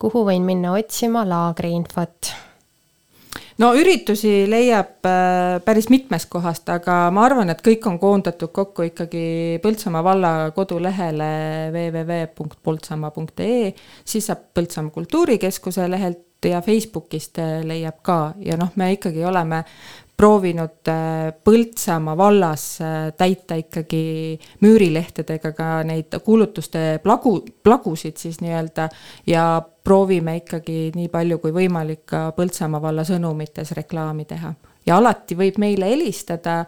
kuhu 0.00 0.24
võin 0.30 0.46
minna 0.46 0.72
otsima 0.78 1.26
laagriinfot? 1.28 2.32
no 3.60 3.72
üritusi 3.76 4.46
leiab 4.48 5.04
äh, 5.08 5.60
päris 5.64 5.90
mitmest 5.92 6.30
kohast, 6.32 6.68
aga 6.72 7.10
ma 7.14 7.26
arvan, 7.28 7.52
et 7.52 7.60
kõik 7.64 7.84
on 7.90 7.98
koondatud 8.00 8.52
kokku 8.54 8.88
ikkagi 8.88 9.60
Põltsamaa 9.62 10.04
valla 10.04 10.32
kodulehele 10.56 11.30
www.poltsamaa.ee, 11.74 13.72
siis 14.04 14.28
saab 14.30 14.38
Põltsamaa 14.56 14.94
kultuurikeskuse 14.94 15.88
lehelt 15.90 16.28
ja 16.48 16.58
Facebookist 16.64 17.38
leiab 17.62 18.00
ka 18.02 18.34
ja 18.42 18.56
noh, 18.58 18.72
me 18.74 18.92
ikkagi 18.96 19.22
oleme 19.24 19.62
proovinud 20.22 20.88
äh, 20.88 21.32
Põltsamaa 21.44 22.16
vallas 22.16 22.64
äh, 22.80 23.10
täita 23.18 23.56
ikkagi 23.58 24.38
müürilehtedega 24.62 25.50
ka 25.56 25.68
neid 25.86 26.14
kuulutuste 26.24 27.00
plagu, 27.02 27.40
plagusid 27.62 28.20
siis 28.22 28.38
nii-öelda 28.44 28.86
ja 29.26 29.46
proovime 29.84 30.36
ikkagi 30.38 30.92
nii 30.94 31.08
palju 31.10 31.40
kui 31.42 31.54
võimalik 31.56 32.04
ka 32.14 32.28
Põltsamaa 32.36 32.82
valla 32.82 33.02
sõnumites 33.08 33.74
reklaami 33.74 34.28
teha. 34.30 34.54
ja 34.86 34.96
alati 34.96 35.34
võib 35.38 35.58
meile 35.58 35.90
helistada, 35.90 36.64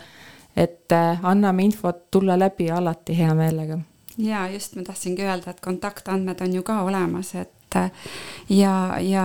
et 0.56 0.92
äh, 0.92 1.22
anname 1.22 1.70
infot 1.70 2.10
tulla 2.10 2.38
läbi 2.38 2.70
alati 2.70 3.18
hea 3.18 3.34
meelega. 3.34 3.78
ja 4.18 4.48
just, 4.50 4.74
ma 4.74 4.82
tahtsingi 4.82 5.22
öelda, 5.22 5.54
et 5.54 5.60
kontaktandmed 5.60 6.42
on 6.42 6.58
ju 6.58 6.62
ka 6.62 6.82
olemas, 6.82 7.34
et 7.34 7.54
et 7.76 8.56
ja, 8.56 8.74
ja 9.00 9.24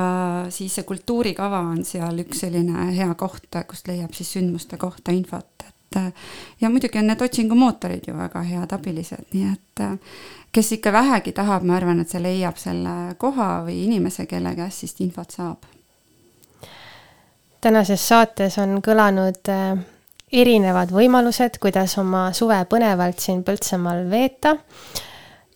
siis 0.50 0.76
see 0.76 0.88
kultuurikava 0.88 1.60
on 1.72 1.84
seal 1.86 2.24
üks 2.26 2.46
selline 2.46 2.92
hea 2.96 3.14
koht, 3.20 3.50
kust 3.68 3.88
leiab 3.88 4.14
siis 4.18 4.32
sündmuste 4.38 4.78
kohta 4.78 5.16
infot, 5.16 5.68
et 5.68 6.02
ja 6.62 6.70
muidugi 6.70 7.00
on 7.02 7.08
need 7.10 7.22
otsingumootorid 7.22 8.08
ju 8.08 8.18
väga 8.18 8.44
head 8.46 8.74
abilised, 8.76 9.32
nii 9.34 9.52
et 9.52 9.86
kes 10.52 10.72
ikka 10.72 10.94
vähegi 10.94 11.32
tahab, 11.32 11.64
ma 11.64 11.78
arvan, 11.78 12.02
et 12.02 12.10
see 12.10 12.22
leiab 12.22 12.58
selle 12.58 12.96
koha 13.22 13.50
või 13.68 13.84
inimese, 13.86 14.26
kelle 14.30 14.56
käest 14.58 14.86
siis 14.86 14.96
infot 15.06 15.32
saab. 15.32 15.66
tänases 17.62 18.08
saates 18.08 18.58
on 18.58 18.80
kõlanud 18.82 19.50
äh, 19.52 19.80
erinevad 20.32 20.94
võimalused, 20.94 21.60
kuidas 21.60 21.98
oma 21.98 22.30
suve 22.34 22.60
põnevalt 22.70 23.20
siin 23.20 23.44
Põltsamaal 23.44 24.06
veeta 24.10 24.56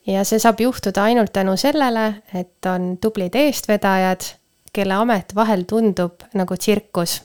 ja 0.08 0.24
see 0.28 0.40
saab 0.42 0.62
juhtuda 0.62 1.04
ainult 1.10 1.34
tänu 1.34 1.58
sellele, 1.58 2.14
et 2.36 2.66
on 2.66 2.98
tublid 3.02 3.36
eestvedajad, 3.36 4.26
kelle 4.74 4.96
amet 4.98 5.36
vahel 5.36 5.68
tundub 5.70 6.26
nagu 6.34 6.58
tsirkus. 6.58 7.22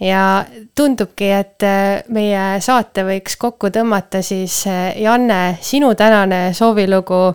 ja 0.00 0.44
tundubki, 0.74 1.30
et 1.30 1.62
äh, 1.66 2.02
meie 2.14 2.60
saate 2.62 3.02
võiks 3.04 3.34
kokku 3.36 3.70
tõmmata 3.74 4.22
siis 4.22 4.60
äh, 4.66 4.94
Janne, 5.02 5.58
sinu 5.60 5.94
tänane 5.98 6.52
soovilugu 6.54 7.34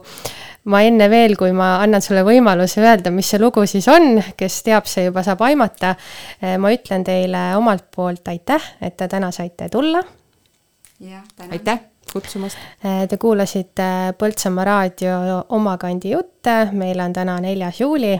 ma 0.71 0.79
enne 0.87 1.09
veel, 1.11 1.35
kui 1.35 1.51
ma 1.51 1.75
annan 1.83 2.01
sulle 2.01 2.23
võimaluse 2.23 2.79
öelda, 2.81 3.11
mis 3.11 3.33
see 3.33 3.41
lugu 3.41 3.65
siis 3.67 3.87
on, 3.91 4.21
kes 4.39 4.61
teab, 4.63 4.87
see 4.87 5.09
juba 5.09 5.25
saab 5.27 5.43
aimata. 5.43 5.95
Äh, 6.39 6.55
ma 6.57 6.71
ütlen 6.71 7.03
teile 7.03 7.49
omalt 7.59 7.89
poolt 7.91 8.27
aitäh, 8.31 8.75
et 8.81 8.97
te 8.97 9.11
täna 9.11 9.31
saite 9.35 9.69
tulla. 9.69 10.03
aitäh 11.51 11.92
kutsumast. 12.13 12.57
Eh, 12.83 13.03
te 13.09 13.17
kuulasite 13.17 14.13
Põltsamaa 14.19 14.65
raadio 14.67 15.15
Oma 15.57 15.77
kandi 15.81 16.13
jutte, 16.13 16.69
meil 16.71 16.99
on 17.03 17.13
täna 17.13 17.39
neljas 17.43 17.81
juuli 17.81 18.13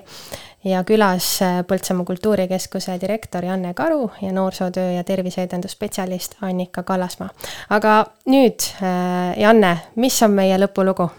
ja 0.65 0.83
külas 0.87 1.29
eh, 1.45 1.61
Põltsamaa 1.67 2.05
Kultuurikeskuse 2.09 2.97
direktor 3.01 3.45
Janne 3.45 3.73
Karu 3.73 4.11
ja 4.21 4.33
noorsootöö 4.33 4.91
ja 4.97 5.03
terviseedendusspetsialist 5.03 6.37
Annika 6.41 6.83
Kallasmaa. 6.83 7.29
aga 7.69 7.97
nüüd, 8.25 8.69
eh, 8.81 9.41
Janne, 9.41 9.77
mis 9.95 10.21
on 10.23 10.39
meie 10.39 10.57
lõpulugu? 10.57 11.09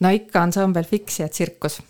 no 0.00 0.08
ikka 0.12 0.42
ansambel 0.42 0.84
Fix 0.84 1.20
ja 1.20 1.28
tsirkus 1.28 1.80